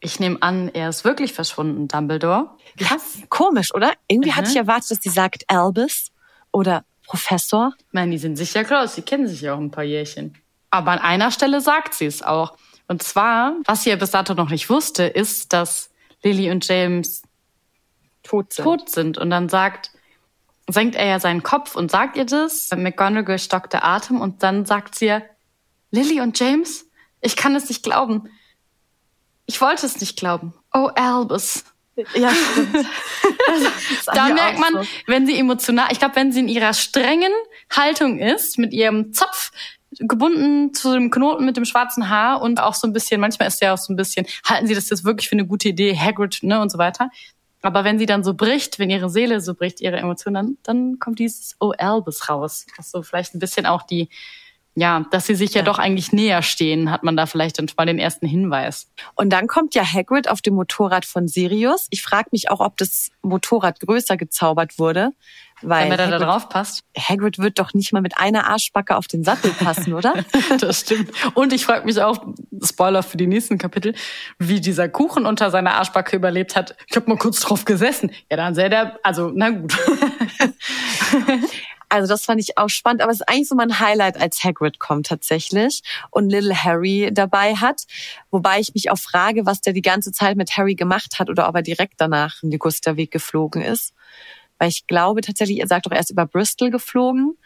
Ich 0.00 0.20
nehme 0.20 0.40
an, 0.42 0.68
er 0.68 0.90
ist 0.90 1.04
wirklich 1.04 1.32
verschwunden, 1.32 1.88
Dumbledore. 1.88 2.50
Krass. 2.76 3.18
Komisch, 3.30 3.74
oder? 3.74 3.92
Irgendwie 4.06 4.30
mhm. 4.30 4.36
hatte 4.36 4.50
ich 4.50 4.56
erwartet, 4.56 4.90
dass 4.90 4.98
sie 5.00 5.08
sagt 5.08 5.44
Albus 5.48 6.12
oder 6.52 6.84
Professor. 7.06 7.72
Ich 7.78 7.92
meine, 7.92 8.10
die 8.12 8.18
sind 8.18 8.36
sicher 8.36 8.64
close, 8.64 8.96
die 8.96 9.02
kennen 9.02 9.26
sich 9.26 9.40
ja 9.40 9.54
auch 9.54 9.58
ein 9.58 9.70
paar 9.70 9.84
Jährchen. 9.84 10.36
Aber 10.74 10.90
an 10.90 10.98
einer 10.98 11.30
Stelle 11.30 11.60
sagt 11.60 11.94
sie 11.94 12.06
es 12.06 12.20
auch. 12.24 12.56
Und 12.88 13.00
zwar, 13.00 13.54
was 13.64 13.84
sie 13.84 13.94
bis 13.94 14.10
dato 14.10 14.34
noch 14.34 14.50
nicht 14.50 14.68
wusste, 14.68 15.04
ist, 15.04 15.52
dass 15.52 15.90
Lily 16.24 16.50
und 16.50 16.66
James 16.66 17.22
tot 18.24 18.52
sind. 18.52 18.64
tot 18.64 18.90
sind. 18.90 19.16
Und 19.16 19.30
dann 19.30 19.48
sagt, 19.48 19.92
senkt 20.68 20.96
er 20.96 21.06
ja 21.06 21.20
seinen 21.20 21.44
Kopf 21.44 21.76
und 21.76 21.92
sagt 21.92 22.16
ihr 22.16 22.24
das. 22.24 22.70
McGonagall 22.74 23.38
stockt 23.38 23.72
der 23.72 23.84
Atem 23.84 24.20
und 24.20 24.42
dann 24.42 24.66
sagt 24.66 24.96
sie, 24.96 25.16
Lily 25.92 26.20
und 26.20 26.40
James, 26.40 26.86
ich 27.20 27.36
kann 27.36 27.54
es 27.54 27.68
nicht 27.68 27.84
glauben. 27.84 28.28
Ich 29.46 29.60
wollte 29.60 29.86
es 29.86 30.00
nicht 30.00 30.18
glauben. 30.18 30.54
Oh, 30.72 30.90
Albus. 30.96 31.62
Ja, 32.16 32.32
stimmt. 32.34 32.74
da 34.06 34.28
merkt 34.30 34.58
man, 34.58 34.82
so. 34.82 34.88
wenn 35.06 35.24
sie 35.24 35.38
emotional, 35.38 35.86
ich 35.92 36.00
glaube, 36.00 36.16
wenn 36.16 36.32
sie 36.32 36.40
in 36.40 36.48
ihrer 36.48 36.74
strengen 36.74 37.32
Haltung 37.70 38.18
ist, 38.18 38.58
mit 38.58 38.72
ihrem 38.72 39.12
Zopf, 39.12 39.52
gebunden 39.98 40.74
zu 40.74 40.92
dem 40.92 41.10
Knoten 41.10 41.44
mit 41.44 41.56
dem 41.56 41.64
schwarzen 41.64 42.08
Haar 42.08 42.42
und 42.42 42.60
auch 42.60 42.74
so 42.74 42.86
ein 42.86 42.92
bisschen, 42.92 43.20
manchmal 43.20 43.48
ist 43.48 43.60
ja 43.60 43.74
auch 43.74 43.78
so 43.78 43.92
ein 43.92 43.96
bisschen, 43.96 44.26
halten 44.48 44.66
Sie 44.66 44.74
das 44.74 44.90
jetzt 44.90 45.04
wirklich 45.04 45.28
für 45.28 45.36
eine 45.36 45.46
gute 45.46 45.68
Idee, 45.68 45.96
Hagrid, 45.96 46.38
ne, 46.42 46.60
und 46.60 46.70
so 46.70 46.78
weiter. 46.78 47.10
Aber 47.64 47.82
wenn 47.82 47.98
sie 47.98 48.04
dann 48.04 48.22
so 48.22 48.34
bricht, 48.34 48.78
wenn 48.78 48.90
ihre 48.90 49.08
Seele 49.08 49.40
so 49.40 49.54
bricht, 49.54 49.80
ihre 49.80 49.96
Emotionen, 49.96 50.34
dann, 50.34 50.58
dann 50.62 50.98
kommt 50.98 51.18
dieses 51.18 51.56
Oh 51.60 51.72
Albus 51.78 52.28
raus. 52.28 52.66
Was 52.76 52.90
so 52.90 53.02
vielleicht 53.02 53.34
ein 53.34 53.38
bisschen 53.38 53.64
auch 53.64 53.82
die, 53.84 54.10
ja, 54.76 55.06
dass 55.10 55.26
sie 55.26 55.34
sich 55.36 55.54
ja, 55.54 55.60
ja, 55.60 55.64
doch 55.64 55.78
eigentlich 55.78 56.12
näher 56.12 56.42
stehen, 56.42 56.90
hat 56.90 57.04
man 57.04 57.16
da 57.16 57.26
vielleicht 57.26 57.58
dann 57.58 57.70
mal 57.76 57.86
den 57.86 57.98
ersten 57.98 58.26
Hinweis. 58.26 58.90
Und 59.14 59.30
dann 59.30 59.46
kommt 59.46 59.74
ja 59.74 59.84
Hagrid 59.84 60.28
auf 60.28 60.42
dem 60.42 60.54
Motorrad 60.54 61.04
von 61.04 61.28
Sirius. 61.28 61.86
Ich 61.90 62.02
frage 62.02 62.28
mich 62.32 62.50
auch, 62.50 62.60
ob 62.60 62.76
das 62.76 63.10
Motorrad 63.22 63.78
größer 63.80 64.16
gezaubert 64.16 64.78
wurde, 64.78 65.12
weil 65.62 65.90
Wenn 65.90 65.98
er 65.98 66.10
da 66.10 66.18
drauf 66.18 66.48
passt. 66.48 66.82
Hagrid 66.98 67.38
wird 67.38 67.60
doch 67.60 67.72
nicht 67.72 67.92
mal 67.92 68.02
mit 68.02 68.18
einer 68.18 68.48
Arschbacke 68.48 68.96
auf 68.96 69.06
den 69.06 69.22
Sattel 69.22 69.52
passen, 69.52 69.94
oder? 69.94 70.24
das 70.60 70.80
stimmt. 70.80 71.10
Und 71.34 71.52
ich 71.52 71.64
frage 71.64 71.86
mich 71.86 72.00
auch, 72.02 72.26
Spoiler 72.62 73.04
für 73.04 73.16
die 73.16 73.28
nächsten 73.28 73.58
Kapitel, 73.58 73.94
wie 74.38 74.60
dieser 74.60 74.88
Kuchen 74.88 75.24
unter 75.24 75.52
seiner 75.52 75.74
Arschbacke 75.74 76.16
überlebt 76.16 76.56
hat. 76.56 76.76
Ich 76.88 76.96
habe 76.96 77.08
mal 77.08 77.16
kurz 77.16 77.40
drauf 77.40 77.64
gesessen. 77.64 78.10
Ja, 78.28 78.36
dann 78.36 78.54
sähe 78.56 78.70
der, 78.70 78.98
also 79.04 79.30
na 79.32 79.50
gut. 79.50 79.72
Also 81.94 82.08
das 82.08 82.24
fand 82.24 82.40
ich 82.40 82.58
auch 82.58 82.70
spannend, 82.70 83.02
aber 83.02 83.12
es 83.12 83.20
ist 83.20 83.28
eigentlich 83.28 83.46
so 83.46 83.54
mein 83.54 83.78
Highlight, 83.78 84.20
als 84.20 84.42
Hagrid 84.42 84.80
kommt 84.80 85.06
tatsächlich 85.06 85.80
und 86.10 86.28
Little 86.28 86.64
Harry 86.64 87.10
dabei 87.12 87.54
hat. 87.54 87.84
Wobei 88.32 88.58
ich 88.58 88.74
mich 88.74 88.90
auch 88.90 88.98
frage, 88.98 89.46
was 89.46 89.60
der 89.60 89.74
die 89.74 89.80
ganze 89.80 90.10
Zeit 90.10 90.36
mit 90.36 90.56
Harry 90.56 90.74
gemacht 90.74 91.20
hat 91.20 91.30
oder 91.30 91.48
ob 91.48 91.54
er 91.54 91.62
direkt 91.62 91.94
danach 91.98 92.42
in 92.42 92.50
den 92.50 92.58
Gusterweg 92.58 93.12
geflogen 93.12 93.62
ist. 93.62 93.94
Weil 94.58 94.70
ich 94.70 94.88
glaube 94.88 95.20
tatsächlich, 95.20 95.60
er 95.60 95.68
sagt 95.68 95.86
doch 95.86 95.92
erst 95.92 96.10
über 96.10 96.26
Bristol 96.26 96.70
geflogen. 96.70 97.38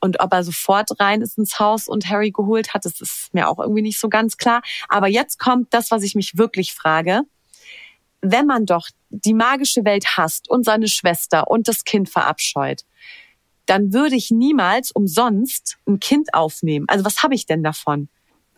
Und 0.00 0.18
ob 0.18 0.32
er 0.32 0.42
sofort 0.42 0.98
rein 0.98 1.20
ist 1.20 1.38
ins 1.38 1.60
Haus 1.60 1.86
und 1.86 2.08
Harry 2.10 2.32
geholt 2.32 2.74
hat, 2.74 2.84
das 2.84 3.00
ist 3.00 3.32
mir 3.32 3.48
auch 3.48 3.60
irgendwie 3.60 3.82
nicht 3.82 4.00
so 4.00 4.08
ganz 4.08 4.36
klar. 4.36 4.62
Aber 4.88 5.06
jetzt 5.06 5.38
kommt 5.38 5.72
das, 5.72 5.92
was 5.92 6.02
ich 6.02 6.16
mich 6.16 6.36
wirklich 6.36 6.74
frage. 6.74 7.20
Wenn 8.20 8.46
man 8.46 8.66
doch 8.66 8.88
die 9.10 9.34
magische 9.34 9.84
Welt 9.84 10.16
hasst 10.16 10.50
und 10.50 10.64
seine 10.64 10.88
Schwester 10.88 11.48
und 11.48 11.68
das 11.68 11.84
Kind 11.84 12.08
verabscheut, 12.08 12.82
dann 13.66 13.92
würde 13.92 14.16
ich 14.16 14.30
niemals 14.30 14.90
umsonst 14.90 15.78
ein 15.86 16.00
Kind 16.00 16.34
aufnehmen. 16.34 16.86
Also 16.88 17.04
was 17.04 17.22
habe 17.22 17.34
ich 17.34 17.46
denn 17.46 17.62
davon? 17.62 18.08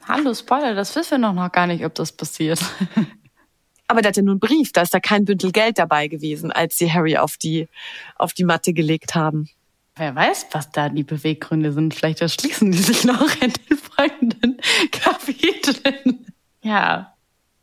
Hallo, 0.06 0.34
Spoiler, 0.34 0.74
das 0.74 0.94
wissen 0.96 1.20
wir 1.20 1.32
noch 1.32 1.52
gar 1.52 1.66
nicht, 1.66 1.84
ob 1.84 1.94
das 1.94 2.12
passiert. 2.12 2.60
Aber 3.88 4.00
der 4.00 4.10
hat 4.10 4.16
ja 4.16 4.22
nur 4.22 4.32
einen 4.32 4.40
Brief, 4.40 4.72
da 4.72 4.82
ist 4.82 4.94
da 4.94 5.00
kein 5.00 5.24
Bündel 5.24 5.52
Geld 5.52 5.78
dabei 5.78 6.08
gewesen, 6.08 6.50
als 6.50 6.78
sie 6.78 6.92
Harry 6.92 7.16
auf 7.16 7.36
die, 7.36 7.68
auf 8.16 8.32
die 8.32 8.44
Matte 8.44 8.72
gelegt 8.72 9.14
haben. 9.14 9.48
Wer 9.96 10.14
weiß, 10.14 10.48
was 10.52 10.70
da 10.70 10.88
die 10.88 11.04
Beweggründe 11.04 11.72
sind. 11.72 11.94
Vielleicht 11.94 12.20
erschließen 12.20 12.72
die 12.72 12.78
sich 12.78 13.04
noch 13.04 13.40
in 13.40 13.52
den 13.52 13.78
folgenden 13.78 14.60
Kapiteln. 14.90 16.26
Ja, 16.62 17.14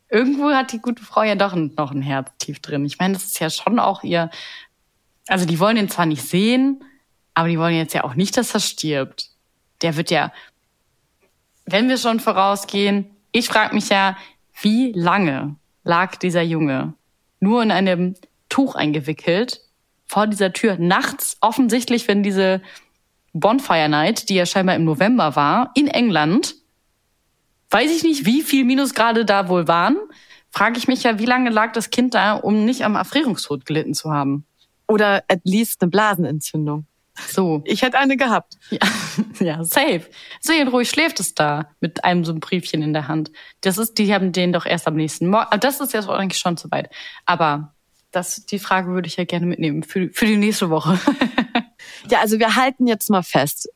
irgendwo 0.10 0.51
hat 0.51 0.71
die 0.71 0.80
gute 0.80 1.04
Frau 1.04 1.23
ja 1.23 1.36
doch 1.36 1.56
noch 1.56 1.91
ein 1.91 2.01
Herz 2.01 2.30
tief 2.38 2.60
drin. 2.60 2.86
Ich 2.86 2.99
meine, 2.99 3.15
das 3.15 3.25
ist 3.25 3.39
ja 3.39 3.49
schon 3.49 3.80
auch 3.80 4.04
ihr. 4.04 4.30
Also 5.27 5.45
die 5.45 5.60
wollen 5.60 5.77
ihn 5.77 5.89
zwar 5.89 6.06
nicht 6.06 6.23
sehen, 6.23 6.84
aber 7.34 7.48
die 7.48 7.60
wollen 7.60 7.76
jetzt 7.76 7.94
ja 7.94 8.04
auch 8.04 8.15
nicht, 8.15 8.38
dass 8.38 8.54
er 8.54 8.60
stirbt. 8.60 9.30
Der 9.82 9.96
wird 9.96 10.12
ja, 10.12 10.32
wenn 11.65 11.89
wir 11.89 11.98
schon 11.98 12.20
vorausgehen, 12.20 13.10
ich 13.32 13.48
frage 13.48 13.74
mich 13.74 13.89
ja, 13.89 14.17
wie 14.62 14.91
lange 14.94 15.56
lag 15.84 16.15
dieser 16.17 16.41
Junge 16.41 16.94
nur 17.39 17.63
in 17.63 17.72
einem 17.72 18.15
Tuch 18.50 18.76
eingewickelt 18.76 19.62
vor 20.06 20.28
dieser 20.28 20.54
Tür 20.54 20.78
nachts, 20.78 21.38
offensichtlich, 21.39 22.08
wenn 22.08 22.22
diese 22.22 22.62
Bonfire 23.34 23.88
Night, 23.88 24.30
die 24.30 24.36
ja 24.36 24.46
scheinbar 24.46 24.76
im 24.76 24.84
November 24.84 25.36
war, 25.36 25.72
in 25.74 25.88
England, 25.88 26.56
weiß 27.70 27.89
ich 27.89 28.04
nicht, 28.04 28.26
wie 28.26 28.41
viel 28.41 28.65
Minusgrade 28.65 29.24
da 29.24 29.48
wohl 29.48 29.67
waren, 29.67 29.98
frage 30.50 30.78
ich 30.78 30.88
mich 30.88 31.04
ja, 31.04 31.17
wie 31.17 31.26
lange 31.26 31.50
lag 31.50 31.72
das 31.72 31.89
Kind 31.89 32.13
da, 32.13 32.34
um 32.34 32.65
nicht 32.65 32.84
am 32.84 32.96
Erfrierungstod 32.96 33.65
gelitten 33.65 33.94
zu 33.94 34.12
haben. 34.12 34.46
Oder 34.88 35.24
at 35.30 35.39
least 35.46 35.82
eine 35.82 35.89
Blasenentzündung. 35.89 36.86
So. 37.15 37.62
Ich 37.65 37.82
hätte 37.82 37.97
eine 37.97 38.17
gehabt. 38.17 38.58
Ja, 38.69 38.80
ja 39.39 39.63
safe. 39.63 40.10
Sehen 40.39 40.67
ruhig 40.67 40.89
schläft 40.89 41.19
es 41.19 41.34
da 41.34 41.69
mit 41.80 42.04
einem 42.04 42.24
so 42.26 42.32
ein 42.32 42.39
Briefchen 42.39 42.82
in 42.82 42.93
der 42.93 43.08
Hand. 43.08 43.32
Das 43.62 43.78
ist, 43.78 43.97
die 43.97 44.13
haben 44.13 44.32
den 44.32 44.54
doch 44.54 44.65
erst 44.65 44.88
am 44.88 44.95
nächsten 44.95 45.28
Morgen. 45.28 45.60
Das 45.60 45.80
ist 45.80 45.93
jetzt 45.93 46.10
eigentlich 46.10 46.39
schon 46.39 46.58
zu 46.58 46.71
weit. 46.71 46.89
Aber 47.26 47.74
das, 48.12 48.45
die 48.45 48.60
Frage 48.60 48.91
würde 48.91 49.08
ich 49.08 49.17
ja 49.17 49.26
gerne 49.26 49.45
mitnehmen 49.45 49.84
für, 49.84 50.10
für 50.13 50.26
die 50.26 50.38
nächste 50.38 50.69
Woche. 50.69 51.00
ja, 52.10 52.19
also 52.19 52.39
wir 52.39 52.56
halten 52.56 52.88
jetzt 52.88 53.10
mal 53.10 53.24
fest. 53.24 53.69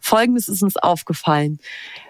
Folgendes 0.00 0.48
ist 0.48 0.62
uns 0.62 0.76
aufgefallen. 0.76 1.58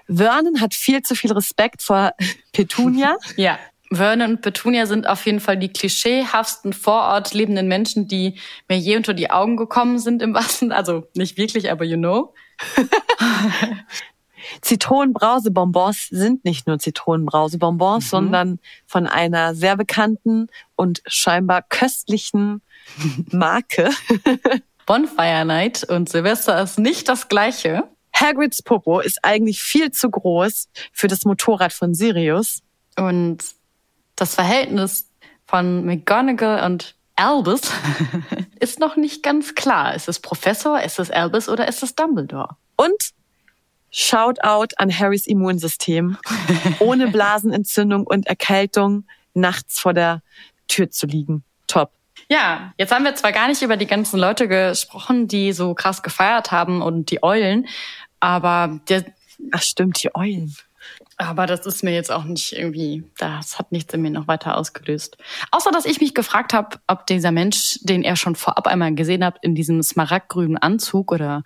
Vernon 0.07 0.61
hat 0.61 0.75
viel 0.75 1.03
zu 1.03 1.15
viel 1.15 1.33
Respekt 1.33 1.83
vor 1.83 2.13
Petunia. 2.53 3.17
ja. 3.37 3.59
Vernon 3.95 4.33
und 4.33 4.41
Petunia 4.43 4.87
sind 4.87 5.07
auf 5.07 5.25
jeden 5.27 5.41
Fall 5.41 5.57
die 5.57 5.73
klischeehaftsten 5.73 6.73
vor 6.73 7.03
Ort 7.03 7.35
lebenden 7.35 7.69
Menschen, 7.69 8.09
die 8.09 8.39
mir 8.69 8.79
je 8.79 8.97
unter 8.97 9.15
die 9.15 9.31
Augen 9.31 9.57
gekommen 9.57 9.99
sind 9.99 10.23
im 10.23 10.35
wahrsten, 10.35 10.73
also 10.73 11.07
nicht 11.15 11.37
wirklich, 11.37 11.71
aber 11.71 11.85
you 11.85 11.97
know. 11.97 12.35
Zitronenbrausebonbons 14.61 16.09
sind 16.11 16.45
nicht 16.45 16.67
nur 16.67 16.79
Zitronenbrausebonbons, 16.79 18.05
mhm. 18.05 18.09
sondern 18.09 18.59
von 18.87 19.07
einer 19.07 19.55
sehr 19.55 19.77
bekannten 19.77 20.49
und 20.77 21.03
scheinbar 21.07 21.63
köstlichen 21.63 22.63
Marke. 23.31 23.91
Bonfire 24.87 25.45
Night 25.45 25.85
und 25.85 26.09
Silvester 26.09 26.61
ist 26.61 26.79
nicht 26.79 27.09
das 27.09 27.29
gleiche. 27.29 27.85
Hagrids 28.15 28.63
Popo 28.63 29.01
ist 29.01 29.25
eigentlich 29.25 29.63
viel 29.63 29.91
zu 29.91 30.11
groß 30.11 30.69
für 30.93 31.07
das 31.07 31.25
Motorrad 31.25 31.73
von 31.73 31.95
Sirius. 31.95 32.63
Und 32.97 33.43
das 34.23 34.37
Verhältnis 34.37 35.09
von 35.47 35.85
McGonagall 35.85 36.65
und 36.65 36.95
Albus 37.17 37.63
ist 38.61 38.79
noch 38.79 38.95
nicht 38.95 39.25
ganz 39.25 39.57
klar. 39.57 39.97
Ist 39.97 40.09
es 40.09 40.21
Professor, 40.21 40.81
ist 40.81 41.01
es 41.01 41.11
Albus 41.11 41.49
oder 41.49 41.67
ist 41.67 41.83
es 41.83 41.97
Dumbledore? 41.97 42.51
Und 42.77 43.11
Shoutout 43.91 44.77
an 44.77 44.97
Harrys 44.97 45.27
Immunsystem. 45.27 46.17
Ohne 46.79 47.09
Blasenentzündung 47.11 48.07
und 48.07 48.29
Erkältung 48.29 49.05
nachts 49.35 49.81
vor 49.81 49.93
der 49.93 50.23
Tür 50.69 50.89
zu 50.89 51.07
liegen. 51.09 51.43
Top. 51.67 51.91
Ja, 52.31 52.73
jetzt 52.79 52.93
haben 52.93 53.05
wir 53.05 53.17
zwar 53.17 53.33
gar 53.33 53.49
nicht 53.49 53.61
über 53.63 53.77
die 53.77 53.89
ganzen 53.89 54.21
Leute 54.21 54.47
gesprochen, 54.47 55.27
die 55.27 55.53
so 55.53 55.75
krass 55.75 56.05
gefeiert 56.05 56.53
haben 56.53 56.81
und 56.81 57.11
die 57.11 57.25
Eulen, 57.25 57.67
aber 58.21 58.79
der, 58.89 59.05
ach 59.51 59.63
stimmt, 59.63 60.01
die 60.03 60.15
Eulen. 60.15 60.55
Aber 61.23 61.47
das 61.47 61.67
ist 61.67 61.83
mir 61.83 61.93
jetzt 61.93 62.11
auch 62.11 62.25
nicht 62.25 62.53
irgendwie, 62.53 63.05
das 63.19 63.59
hat 63.59 63.73
nichts 63.73 63.95
in 63.95 64.03
mir 64.03 64.11
noch 64.11 64.29
weiter 64.29 64.57
ausgelöst. 64.57 65.17
Außer, 65.51 65.71
dass 65.71 65.85
ich 65.85 66.01
mich 66.01 66.15
gefragt 66.15 66.53
habe, 66.53 66.79
ob 66.87 67.07
dieser 67.07 67.31
Mensch, 67.31 67.79
den 67.83 68.03
er 68.03 68.17
schon 68.17 68.35
vorab 68.35 68.67
einmal 68.67 68.95
gesehen 68.95 69.25
hat, 69.25 69.37
in 69.43 69.55
diesem 69.55 69.83
smaragdgrünen 69.83 70.59
Anzug 70.59 71.13
oder 71.13 71.43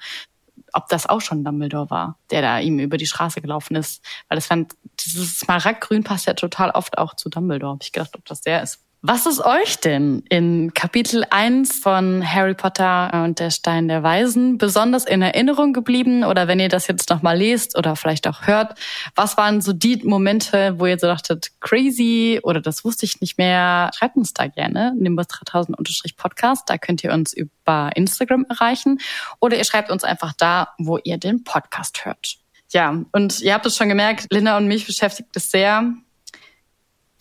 ob 0.72 0.88
das 0.88 1.06
auch 1.06 1.20
schon 1.20 1.44
Dumbledore 1.44 1.90
war, 1.90 2.18
der 2.30 2.42
da 2.42 2.58
ihm 2.58 2.78
über 2.78 2.96
die 2.96 3.06
Straße 3.06 3.40
gelaufen 3.40 3.76
ist. 3.76 4.04
Weil 4.28 4.36
das 4.36 4.46
fand, 4.46 4.74
dieses 5.00 5.40
Smaragdgrün 5.40 6.04
passt 6.04 6.26
ja 6.26 6.34
total 6.34 6.70
oft 6.70 6.98
auch 6.98 7.14
zu 7.14 7.28
Dumbledore. 7.28 7.74
Hab 7.74 7.82
ich 7.82 7.92
gedacht, 7.92 8.14
ob 8.16 8.24
das 8.24 8.42
der 8.42 8.62
ist. 8.62 8.85
Was 9.08 9.24
ist 9.24 9.38
euch 9.38 9.78
denn 9.78 10.24
in 10.30 10.74
Kapitel 10.74 11.22
1 11.30 11.78
von 11.78 12.28
Harry 12.28 12.54
Potter 12.54 13.22
und 13.22 13.38
der 13.38 13.52
Stein 13.52 13.86
der 13.86 14.02
Weisen 14.02 14.58
besonders 14.58 15.04
in 15.04 15.22
Erinnerung 15.22 15.72
geblieben? 15.72 16.24
Oder 16.24 16.48
wenn 16.48 16.58
ihr 16.58 16.68
das 16.68 16.88
jetzt 16.88 17.08
nochmal 17.08 17.38
lest 17.38 17.78
oder 17.78 17.94
vielleicht 17.94 18.26
auch 18.26 18.48
hört, 18.48 18.76
was 19.14 19.36
waren 19.36 19.60
so 19.60 19.72
die 19.72 20.02
Momente, 20.02 20.80
wo 20.80 20.86
ihr 20.86 20.98
so 20.98 21.06
dachtet, 21.06 21.52
crazy 21.60 22.40
oder 22.42 22.60
das 22.60 22.84
wusste 22.84 23.06
ich 23.06 23.20
nicht 23.20 23.38
mehr? 23.38 23.92
Schreibt 23.94 24.16
uns 24.16 24.34
da 24.34 24.48
gerne, 24.48 24.92
nimbus 24.98 25.26
3000-podcast. 25.26 26.64
Da 26.68 26.76
könnt 26.76 27.04
ihr 27.04 27.12
uns 27.12 27.32
über 27.32 27.92
Instagram 27.94 28.44
erreichen. 28.48 28.98
Oder 29.38 29.56
ihr 29.56 29.64
schreibt 29.64 29.92
uns 29.92 30.02
einfach 30.02 30.32
da, 30.36 30.70
wo 30.78 30.98
ihr 30.98 31.18
den 31.18 31.44
Podcast 31.44 32.04
hört. 32.04 32.38
Ja, 32.72 33.04
und 33.12 33.40
ihr 33.40 33.54
habt 33.54 33.66
es 33.66 33.76
schon 33.76 33.88
gemerkt, 33.88 34.26
Linda 34.30 34.56
und 34.56 34.66
mich 34.66 34.84
beschäftigt 34.84 35.28
es 35.36 35.52
sehr, 35.52 35.94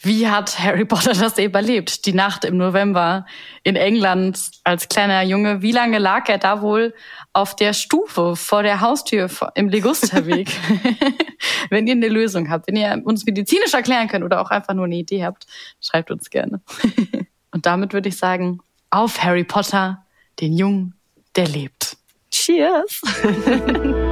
wie 0.05 0.27
hat 0.27 0.59
Harry 0.59 0.85
Potter 0.85 1.13
das 1.13 1.37
überlebt? 1.39 2.05
Die 2.05 2.13
Nacht 2.13 2.45
im 2.45 2.57
November 2.57 3.25
in 3.63 3.75
England 3.75 4.39
als 4.63 4.87
kleiner 4.87 5.23
Junge. 5.23 5.61
Wie 5.61 5.71
lange 5.71 5.97
lag 5.97 6.29
er 6.29 6.37
da 6.37 6.61
wohl 6.61 6.93
auf 7.33 7.55
der 7.55 7.73
Stufe 7.73 8.35
vor 8.35 8.61
der 8.61 8.81
Haustür 8.81 9.29
im 9.55 9.67
Ligusterweg? 9.67 10.49
wenn 11.69 11.87
ihr 11.87 11.93
eine 11.93 12.07
Lösung 12.07 12.49
habt, 12.49 12.67
wenn 12.67 12.75
ihr 12.75 13.01
uns 13.03 13.25
medizinisch 13.25 13.73
erklären 13.73 14.07
könnt 14.07 14.23
oder 14.23 14.41
auch 14.41 14.51
einfach 14.51 14.75
nur 14.75 14.85
eine 14.85 14.95
Idee 14.95 15.25
habt, 15.25 15.47
schreibt 15.81 16.11
uns 16.11 16.29
gerne. 16.29 16.61
Und 17.51 17.65
damit 17.65 17.93
würde 17.93 18.09
ich 18.09 18.17
sagen, 18.17 18.59
auf 18.91 19.23
Harry 19.23 19.43
Potter, 19.43 20.05
den 20.39 20.53
Jungen, 20.53 20.93
der 21.35 21.47
lebt. 21.47 21.97
Cheers! 22.29 23.01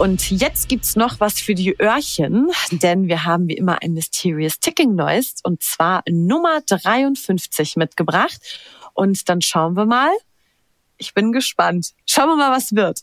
Und 0.00 0.30
jetzt 0.30 0.70
gibt's 0.70 0.96
noch 0.96 1.20
was 1.20 1.40
für 1.40 1.54
die 1.54 1.78
Öhrchen, 1.78 2.48
denn 2.70 3.06
wir 3.06 3.26
haben 3.26 3.48
wie 3.48 3.58
immer 3.58 3.82
ein 3.82 3.92
Mysterious 3.92 4.58
Ticking 4.58 4.94
Noise 4.94 5.34
und 5.42 5.62
zwar 5.62 6.02
Nummer 6.08 6.62
53 6.62 7.76
mitgebracht. 7.76 8.40
Und 8.94 9.28
dann 9.28 9.42
schauen 9.42 9.74
wir 9.76 9.84
mal. 9.84 10.10
Ich 10.96 11.12
bin 11.12 11.32
gespannt. 11.32 11.90
Schauen 12.06 12.28
wir 12.28 12.36
mal, 12.36 12.50
was 12.50 12.74
wird. 12.74 13.02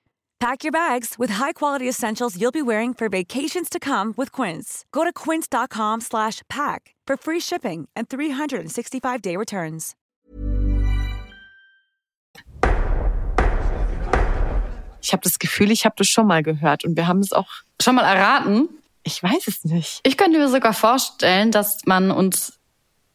Pack 0.41 0.63
your 0.63 0.71
bags 0.71 1.19
with 1.19 1.29
high-quality 1.29 1.87
essentials 1.87 2.35
you'll 2.35 2.51
be 2.51 2.63
wearing 2.63 2.95
for 2.95 3.09
vacations 3.09 3.69
to 3.69 3.79
come 3.79 4.11
with 4.17 4.31
Quince. 4.31 4.85
Go 4.91 5.03
to 5.03 5.13
quince.com 5.13 6.01
slash 6.01 6.41
pack 6.49 6.95
for 7.05 7.15
free 7.15 7.39
shipping 7.39 7.87
and 7.95 8.09
365-day 8.09 9.37
returns. 9.37 9.93
Ich 14.99 15.13
habe 15.13 15.21
das 15.21 15.37
Gefühl, 15.37 15.69
ich 15.69 15.85
habe 15.85 15.93
das 15.95 16.07
schon 16.07 16.25
mal 16.25 16.41
gehört 16.41 16.85
und 16.85 16.97
wir 16.97 17.07
haben 17.07 17.19
es 17.19 17.33
auch 17.33 17.49
schon 17.79 17.93
mal 17.93 18.03
erraten. 18.03 18.67
Ich 19.03 19.21
weiß 19.21 19.47
es 19.47 19.63
nicht. 19.63 19.99
Ich 20.03 20.17
könnte 20.17 20.39
mir 20.39 20.49
sogar 20.49 20.73
vorstellen, 20.73 21.51
dass 21.51 21.85
man 21.85 22.09
uns 22.09 22.59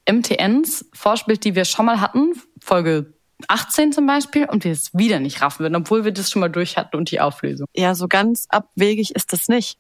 MTNs 0.09 0.85
vorspielt, 0.93 1.43
die 1.43 1.57
wir 1.57 1.65
schon 1.65 1.87
mal 1.87 2.01
hatten, 2.01 2.41
Folge 2.61 3.16
18 3.49 3.93
zum 3.93 4.07
Beispiel, 4.07 4.47
und 4.47 4.65
wir 4.65 4.73
es 4.73 4.93
wieder 4.95 5.21
nicht 5.21 5.41
raffen 5.43 5.61
würden, 5.61 5.77
obwohl 5.77 6.05
wir 6.05 6.13
das 6.13 6.31
schon 6.31 6.41
mal 6.41 6.49
durch 6.49 6.77
hatten 6.77 6.97
und 6.97 7.11
die 7.11 7.21
Auflösung. 7.21 7.67
Ja, 7.75 7.95
so 7.95 8.09
ganz 8.09 8.47
abwegig 8.49 9.15
ist 9.15 9.33
das 9.33 9.49
nicht. 9.49 9.79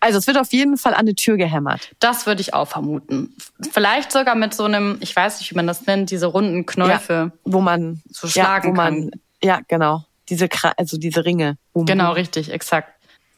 Also 0.00 0.18
es 0.18 0.26
wird 0.26 0.36
auf 0.38 0.52
jeden 0.52 0.76
Fall 0.76 0.92
an 0.94 1.06
die 1.06 1.14
Tür 1.14 1.36
gehämmert. 1.36 1.92
Das 2.00 2.26
würde 2.26 2.40
ich 2.42 2.52
auch 2.52 2.68
vermuten. 2.68 3.34
Vielleicht 3.72 4.12
sogar 4.12 4.34
mit 4.34 4.52
so 4.52 4.64
einem, 4.64 4.98
ich 5.00 5.14
weiß 5.14 5.38
nicht, 5.38 5.50
wie 5.52 5.54
man 5.56 5.66
das 5.66 5.86
nennt, 5.86 6.10
diese 6.10 6.26
runden 6.26 6.66
Knäufe. 6.66 7.32
Ja, 7.34 7.38
wo 7.44 7.60
man 7.60 8.02
so 8.10 8.26
schlagen 8.28 8.68
ja, 8.68 8.72
wo 8.72 8.76
kann. 8.76 9.00
Man, 9.00 9.10
ja, 9.42 9.60
genau. 9.68 10.04
Diese, 10.28 10.48
also 10.76 10.98
diese 10.98 11.24
Ringe. 11.24 11.56
man- 11.72 11.86
Genau, 11.86 12.12
richtig, 12.12 12.50
exakt. 12.52 12.92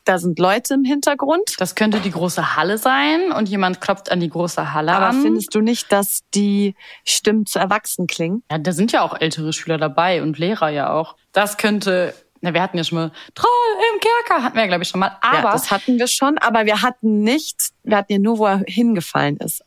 Da 0.09 0.18
sind 0.18 0.38
Leute 0.38 0.73
im 0.73 0.85
Hintergrund. 0.85 1.57
Das 1.59 1.75
könnte 1.75 2.01
die 2.01 2.11
große 2.11 2.57
Halle 2.57 2.79
sein 2.79 3.31
und 3.31 3.47
jemand 3.47 3.83
klopft 3.83 4.11
an 4.11 4.21
die 4.21 4.31
große 4.31 4.73
Halle 4.73 4.92
Aber 4.94 5.09
an. 5.09 5.21
findest 5.21 5.55
du 5.55 5.61
nicht, 5.61 5.92
dass 5.92 6.21
die 6.35 6.75
Stimmen 7.05 7.44
zu 7.44 7.59
erwachsen 7.59 8.07
klingen? 8.07 8.42
Ja, 8.51 8.57
da 8.57 8.73
sind 8.73 8.90
ja 8.92 9.03
auch 9.03 9.21
ältere 9.21 9.53
Schüler 9.53 9.77
dabei 9.77 10.23
und 10.23 10.38
Lehrer 10.38 10.71
ja 10.71 10.90
auch. 10.90 11.14
Das 11.33 11.59
könnte, 11.59 12.14
na, 12.40 12.55
wir 12.55 12.62
hatten 12.62 12.79
ja 12.79 12.85
schon 12.85 12.97
mal 12.97 13.12
Troll 13.35 13.51
im 13.92 14.01
Kerker, 14.01 14.42
hatten 14.42 14.57
wir 14.57 14.62
ja, 14.62 14.68
glaube 14.68 14.83
ich, 14.83 14.88
schon 14.88 15.01
mal. 15.01 15.18
Aber 15.21 15.42
ja, 15.42 15.53
das 15.53 15.71
hatten 15.71 15.99
wir 15.99 16.07
schon, 16.07 16.38
aber 16.38 16.64
wir 16.64 16.81
hatten 16.81 17.23
nicht, 17.23 17.73
wir 17.83 17.99
hatten 17.99 18.12
ja 18.14 18.18
nur, 18.18 18.38
wo 18.38 18.47
er 18.47 18.62
hingefallen 18.66 19.37
ist. 19.37 19.62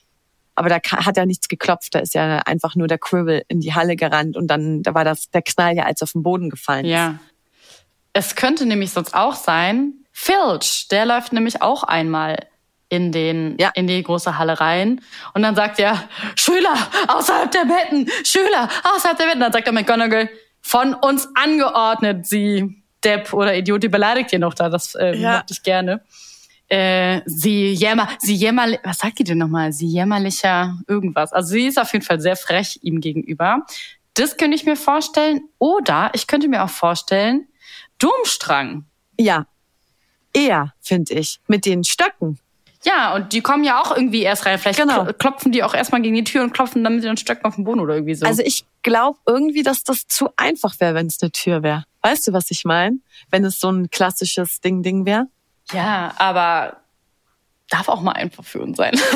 Aber 0.56 0.70
da 0.70 0.78
hat 0.78 1.18
ja 1.18 1.28
nichts 1.28 1.50
geklopft, 1.50 1.94
da 1.94 2.00
ist 2.00 2.16
ja 2.16 2.40
einfach 2.48 2.76
nur 2.76 2.88
der 2.88 2.98
Quirrell 2.98 3.44
in 3.48 3.60
die 3.60 3.76
Halle 3.76 3.96
gerannt 3.96 4.36
und 4.36 4.48
dann 4.48 4.82
da 4.82 4.96
war 4.96 5.06
das 5.06 5.30
der 5.30 5.44
Knall 5.44 5.76
ja, 5.76 5.84
als 5.84 6.02
er 6.02 6.06
auf 6.06 6.14
den 6.14 6.24
Boden 6.24 6.50
gefallen 6.50 6.86
ist. 6.86 6.92
ja. 6.92 7.20
Es 8.14 8.36
könnte 8.36 8.66
nämlich 8.66 8.92
sonst 8.92 9.14
auch 9.14 9.36
sein, 9.36 9.94
Filch, 10.12 10.88
der 10.92 11.06
läuft 11.06 11.34
nämlich 11.34 11.62
auch 11.62 11.84
einmal 11.84 12.48
in 12.90 13.12
den, 13.12 13.56
Ja. 13.60 13.72
in 13.74 13.88
die 13.88 14.04
große 14.04 14.38
Halle 14.38 14.60
rein. 14.60 15.02
Und 15.34 15.44
dann 15.44 15.56
sagt 15.56 15.80
er, 15.80 16.04
Schüler 16.36 16.74
außerhalb 17.08 17.50
der 17.52 17.66
Betten, 17.66 18.10
Schüler 18.26 18.68
außerhalb 18.84 19.18
der 19.18 19.26
Betten. 19.26 19.40
Dann 19.40 19.54
sagt 19.54 19.68
er 19.68 19.74
McGonagall, 19.74 20.30
von 20.62 20.94
uns 20.94 21.28
angeordnet, 21.36 22.28
sie 22.28 22.84
Depp 23.04 23.34
oder 23.34 23.56
Idiot, 23.56 23.82
die 23.82 23.88
beleidigt 23.88 24.32
ihr 24.34 24.40
noch 24.40 24.54
da, 24.54 24.70
das 24.70 24.94
äh, 24.96 25.16
Ja. 25.16 25.38
mochte 25.38 25.54
ich 25.54 25.64
gerne. 25.64 26.02
Äh, 26.68 27.22
sie 27.26 27.74
jämmer, 27.74 28.08
sie 28.20 28.36
jämmer, 28.36 28.68
was 28.84 29.00
sagt 29.00 29.20
die 29.20 29.24
denn 29.24 29.40
nochmal? 29.40 29.74
Sie 29.74 29.88
jämmerlicher 29.88 30.78
irgendwas. 30.88 31.34
Also 31.34 31.50
sie 31.50 31.68
ist 31.68 31.80
auf 31.80 31.92
jeden 31.94 32.06
Fall 32.06 32.20
sehr 32.22 32.36
frech 32.36 32.80
ihm 32.82 33.02
gegenüber. 33.02 33.66
Das 34.14 34.38
könnte 34.38 34.56
ich 34.56 34.66
mir 34.66 34.76
vorstellen. 34.76 35.42
Oder 35.58 36.12
ich 36.14 36.28
könnte 36.28 36.48
mir 36.48 36.64
auch 36.64 36.70
vorstellen, 36.70 37.48
Domstrang. 38.00 38.86
Ja. 39.20 39.46
Eher, 40.34 40.74
finde 40.82 41.14
ich. 41.14 41.40
Mit 41.48 41.66
den 41.66 41.84
Stöcken. 41.84 42.40
Ja, 42.84 43.14
und 43.14 43.32
die 43.34 43.42
kommen 43.42 43.64
ja 43.64 43.80
auch 43.82 43.96
irgendwie 43.96 44.24
erst 44.24 44.46
rein. 44.46 44.58
Vielleicht 44.58 44.80
Genau. 44.80 45.04
kl- 45.04 45.14
klopfen 45.14 45.52
die 45.52 45.62
auch 45.64 45.74
erstmal 45.76 46.02
gegen 46.02 46.16
die 46.16 46.24
Tür 46.24 46.42
und 46.44 46.52
klopfen 46.54 46.84
dann 46.84 46.96
mit 46.96 47.04
den 47.04 47.16
Stöcken 47.18 47.46
auf 47.46 47.56
den 47.56 47.64
Boden 47.64 47.80
oder 47.80 47.94
irgendwie 47.94 48.16
so. 48.16 48.26
Also 48.26 48.42
ich 48.42 48.66
glaube 48.82 49.20
irgendwie, 49.28 49.62
dass 49.62 49.84
das 49.84 50.08
zu 50.08 50.30
einfach 50.36 50.80
wäre, 50.80 50.96
wenn 50.96 51.06
es 51.08 51.22
eine 51.22 51.32
Tür 51.32 51.62
wäre. 51.62 51.84
Weißt 52.02 52.28
du, 52.28 52.34
was 52.34 52.50
ich 52.50 52.66
meine? 52.66 52.98
Wenn 53.30 53.46
es 53.46 53.60
so 53.60 53.70
ein 53.70 53.92
klassisches 53.92 54.62
Ding-Ding 54.62 55.06
wäre. 55.06 55.28
ja, 55.72 56.14
aber 56.18 56.78
darf 57.70 57.88
auch 57.88 58.02
mal 58.02 58.14
einfach 58.14 58.44
für 58.44 58.62
uns 58.62 58.78
sein. 58.78 58.94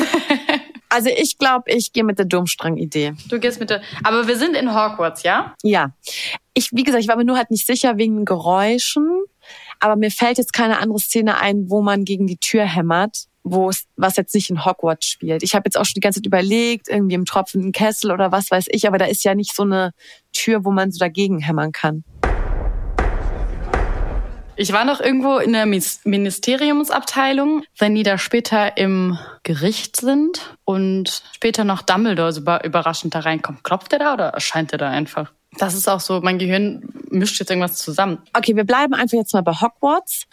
Also 0.88 1.10
ich 1.10 1.36
glaube, 1.36 1.70
ich 1.72 1.92
gehe 1.92 2.04
mit 2.04 2.16
der 2.20 2.26
Domstrang-Idee. 2.26 3.14
du 3.28 3.40
gehst 3.40 3.58
mit 3.58 3.70
der, 3.70 3.82
aber 4.04 4.28
wir 4.28 4.36
sind 4.38 4.54
in 4.56 4.70
Hogwarts, 4.72 5.24
ja? 5.24 5.52
Ja. 5.64 5.90
Ich, 6.54 6.70
wie 6.72 6.84
gesagt, 6.84 7.02
ich 7.02 7.08
war 7.08 7.16
mir 7.16 7.24
nur 7.24 7.36
halt 7.36 7.50
nicht 7.50 7.66
sicher 7.66 7.98
wegen 7.98 8.24
Geräuschen. 8.24 9.24
Aber 9.80 9.96
mir 9.96 10.10
fällt 10.10 10.38
jetzt 10.38 10.52
keine 10.52 10.78
andere 10.78 10.98
Szene 10.98 11.38
ein, 11.38 11.68
wo 11.70 11.82
man 11.82 12.04
gegen 12.04 12.26
die 12.26 12.38
Tür 12.38 12.64
hämmert, 12.64 13.26
wo 13.44 13.68
es, 13.68 13.84
was 13.96 14.16
jetzt 14.16 14.34
nicht 14.34 14.50
in 14.50 14.64
Hogwarts 14.64 15.06
spielt. 15.06 15.42
Ich 15.42 15.54
habe 15.54 15.64
jetzt 15.66 15.76
auch 15.76 15.84
schon 15.84 15.94
die 15.94 16.00
ganze 16.00 16.20
Zeit 16.20 16.26
überlegt, 16.26 16.88
irgendwie 16.88 17.14
im 17.14 17.24
tropfenden 17.24 17.72
Kessel 17.72 18.10
oder 18.10 18.32
was 18.32 18.50
weiß 18.50 18.66
ich, 18.70 18.88
aber 18.88 18.98
da 18.98 19.04
ist 19.04 19.24
ja 19.24 19.34
nicht 19.34 19.54
so 19.54 19.62
eine 19.62 19.92
Tür, 20.32 20.64
wo 20.64 20.72
man 20.72 20.90
so 20.90 20.98
dagegen 20.98 21.38
hämmern 21.40 21.72
kann. 21.72 22.04
Ich 24.58 24.72
war 24.72 24.86
noch 24.86 25.00
irgendwo 25.00 25.36
in 25.36 25.52
der 25.52 25.66
Ministeriumsabteilung, 25.66 27.62
wenn 27.78 27.94
die 27.94 28.02
da 28.02 28.16
später 28.16 28.78
im 28.78 29.18
Gericht 29.42 29.96
sind 30.00 30.56
und 30.64 31.22
später 31.34 31.64
noch 31.64 31.82
Dumbledore 31.82 32.32
so 32.32 32.40
über- 32.40 32.64
überraschend 32.64 33.14
da 33.14 33.18
reinkommt. 33.20 33.64
Klopft 33.64 33.92
der 33.92 33.98
da 33.98 34.14
oder 34.14 34.28
erscheint 34.28 34.72
der 34.72 34.78
da 34.78 34.88
einfach? 34.88 35.30
Das 35.58 35.74
ist 35.74 35.88
auch 35.88 36.00
so, 36.00 36.20
mein 36.20 36.38
Gehirn 36.38 36.82
mischt 37.10 37.38
jetzt 37.40 37.50
irgendwas 37.50 37.76
zusammen. 37.76 38.18
Okay, 38.34 38.54
wir 38.56 38.64
bleiben 38.64 38.94
einfach 38.94 39.16
jetzt 39.16 39.32
mal 39.32 39.42
bei 39.42 39.52
Hogwarts. 39.52 40.24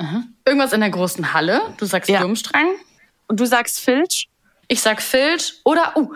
Irgendwas 0.46 0.74
in 0.74 0.82
der 0.82 0.90
großen 0.90 1.34
Halle. 1.34 1.62
Du 1.78 1.86
sagst 1.86 2.10
Ja. 2.10 2.22
Durmstrang. 2.22 2.68
Und 3.28 3.40
du 3.40 3.46
sagst 3.46 3.80
Filch. 3.80 4.30
Ich 4.68 4.82
sag 4.82 5.02
Filch. 5.02 5.54
Oder, 5.64 5.96
uh, 5.96 6.10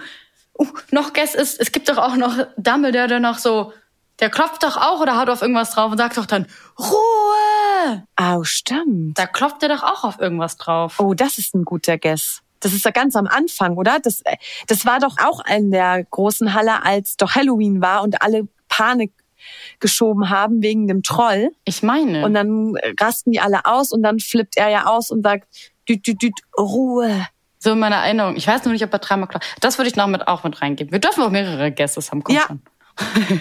uh, 0.59 0.67
noch 0.91 1.13
Guess 1.13 1.35
ist, 1.35 1.59
es 1.59 1.71
gibt 1.71 1.89
doch 1.89 1.97
auch 1.97 2.15
noch 2.15 2.47
Dumbledore, 2.57 3.07
der 3.07 3.19
noch 3.19 3.37
so, 3.37 3.71
der 4.19 4.29
klopft 4.29 4.63
doch 4.63 4.77
auch 4.77 4.99
oder 4.99 5.19
haut 5.19 5.29
auf 5.29 5.41
irgendwas 5.41 5.71
drauf 5.71 5.91
und 5.91 5.97
sagt 5.97 6.17
doch 6.17 6.25
dann, 6.25 6.47
Ruhe! 6.79 8.03
Oh, 8.19 8.43
stimmt. 8.43 9.17
Da 9.17 9.25
klopft 9.27 9.63
er 9.63 9.69
doch 9.69 9.83
auch 9.83 10.03
auf 10.03 10.19
irgendwas 10.19 10.57
drauf. 10.57 10.99
Oh, 10.99 11.13
das 11.13 11.37
ist 11.37 11.55
ein 11.55 11.65
guter 11.65 11.97
Guess. 11.97 12.41
Das 12.59 12.73
ist 12.73 12.83
ja 12.83 12.91
ganz 12.91 13.15
am 13.15 13.27
Anfang, 13.27 13.77
oder? 13.77 13.99
Das, 13.99 14.21
äh, 14.21 14.37
das 14.65 14.85
war 14.85 14.99
doch 14.99 15.15
auch 15.23 15.45
in 15.45 15.71
der 15.71 16.03
großen 16.03 16.53
Halle, 16.53 16.83
als 16.83 17.15
doch 17.15 17.35
Halloween 17.35 17.81
war 17.81 18.01
und 18.01 18.21
alle 18.21 18.47
Panik 18.69 19.11
geschoben 19.79 20.29
haben 20.29 20.61
wegen 20.61 20.87
dem 20.87 21.03
Troll. 21.03 21.51
Ich 21.65 21.83
meine. 21.83 22.25
Und 22.25 22.33
dann 22.33 22.73
rasten 22.99 23.31
die 23.31 23.39
alle 23.39 23.65
aus 23.65 23.91
und 23.91 24.03
dann 24.03 24.19
flippt 24.19 24.57
er 24.57 24.69
ja 24.69 24.85
aus 24.87 25.11
und 25.11 25.23
sagt, 25.23 25.47
düt, 25.87 26.05
düt, 26.05 26.21
düt, 26.21 26.33
Ruhe. 26.57 27.25
So 27.59 27.71
in 27.71 27.79
meiner 27.79 27.97
Erinnerung. 27.97 28.35
Ich 28.35 28.45
weiß 28.47 28.63
nur 28.65 28.73
nicht, 28.73 28.83
ob 28.83 28.93
er 28.93 28.99
dreimal 28.99 29.27
klopft. 29.27 29.55
Das 29.61 29.77
würde 29.77 29.89
ich 29.89 29.95
noch 29.95 30.07
mit 30.07 30.27
auch 30.27 30.43
mit 30.43 30.61
reingeben. 30.61 30.91
Wir 30.91 30.99
dürfen 30.99 31.23
auch 31.23 31.31
mehrere 31.31 31.71
Guesses 31.71 32.11
haben. 32.11 32.23
Komm 32.23 32.35
Ja. 32.35 32.43
schon. 32.47 32.61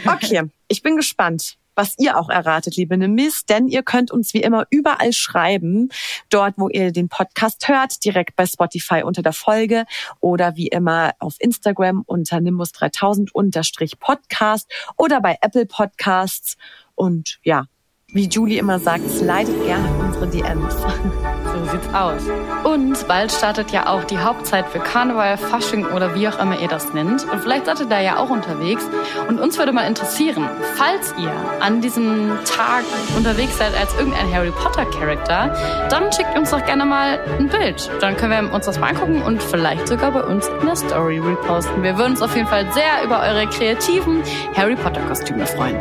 Okay, 0.06 0.42
ich 0.68 0.82
bin 0.82 0.96
gespannt, 0.96 1.56
was 1.76 1.94
ihr 1.98 2.18
auch 2.18 2.28
erratet, 2.28 2.76
liebe 2.76 2.96
Nimis, 2.96 3.46
denn 3.46 3.68
ihr 3.68 3.82
könnt 3.82 4.10
uns 4.10 4.34
wie 4.34 4.42
immer 4.42 4.66
überall 4.70 5.12
schreiben, 5.12 5.90
dort, 6.30 6.54
wo 6.56 6.68
ihr 6.68 6.90
den 6.90 7.08
Podcast 7.08 7.68
hört, 7.68 8.04
direkt 8.04 8.34
bei 8.34 8.46
Spotify 8.46 9.02
unter 9.04 9.22
der 9.22 9.32
Folge 9.32 9.84
oder 10.20 10.56
wie 10.56 10.68
immer 10.68 11.12
auf 11.18 11.36
Instagram 11.38 12.02
unter 12.06 12.38
nimbus3000 12.38 13.30
unterstrich 13.32 14.00
Podcast 14.00 14.70
oder 14.96 15.20
bei 15.20 15.36
Apple 15.40 15.66
Podcasts 15.66 16.56
und 16.94 17.38
ja, 17.44 17.66
wie 18.08 18.28
Julie 18.28 18.58
immer 18.58 18.78
sagt, 18.78 19.08
slidet 19.10 19.64
gerne 19.64 19.88
unsere 19.98 20.28
DMs. 20.28 20.74
So 21.56 21.64
sieht's 21.70 21.88
aus. 21.94 22.22
Und 22.64 23.08
bald 23.08 23.32
startet 23.32 23.70
ja 23.70 23.86
auch 23.86 24.04
die 24.04 24.18
Hauptzeit 24.18 24.68
für 24.68 24.78
Karneval, 24.78 25.38
Fasching 25.38 25.86
oder 25.86 26.14
wie 26.14 26.28
auch 26.28 26.38
immer 26.38 26.60
ihr 26.60 26.68
das 26.68 26.92
nennt. 26.92 27.24
Und 27.30 27.40
vielleicht 27.40 27.64
seid 27.64 27.80
ihr 27.80 27.86
da 27.86 27.98
ja 27.98 28.18
auch 28.18 28.28
unterwegs. 28.28 28.84
Und 29.26 29.40
uns 29.40 29.56
würde 29.56 29.72
mal 29.72 29.86
interessieren, 29.86 30.46
falls 30.74 31.14
ihr 31.18 31.32
an 31.60 31.80
diesem 31.80 32.32
Tag 32.44 32.84
unterwegs 33.16 33.56
seid 33.56 33.72
als 33.78 33.94
irgendein 33.94 34.30
Harry 34.32 34.50
Potter 34.50 34.84
Charakter, 34.84 35.54
dann 35.88 36.12
schickt 36.12 36.36
uns 36.36 36.50
doch 36.50 36.64
gerne 36.66 36.84
mal 36.84 37.18
ein 37.38 37.48
Bild. 37.48 37.90
Dann 38.00 38.16
können 38.16 38.48
wir 38.48 38.54
uns 38.54 38.66
das 38.66 38.78
mal 38.78 38.90
angucken 38.90 39.22
und 39.22 39.42
vielleicht 39.42 39.88
sogar 39.88 40.10
bei 40.10 40.24
uns 40.24 40.48
in 40.48 40.66
der 40.66 40.76
Story 40.76 41.18
reposten. 41.18 41.82
Wir 41.82 41.96
würden 41.96 42.12
uns 42.12 42.22
auf 42.22 42.36
jeden 42.36 42.48
Fall 42.48 42.70
sehr 42.72 43.02
über 43.02 43.20
eure 43.20 43.46
kreativen 43.46 44.22
Harry 44.54 44.76
Potter 44.76 45.00
Kostüme 45.02 45.46
freuen. 45.46 45.78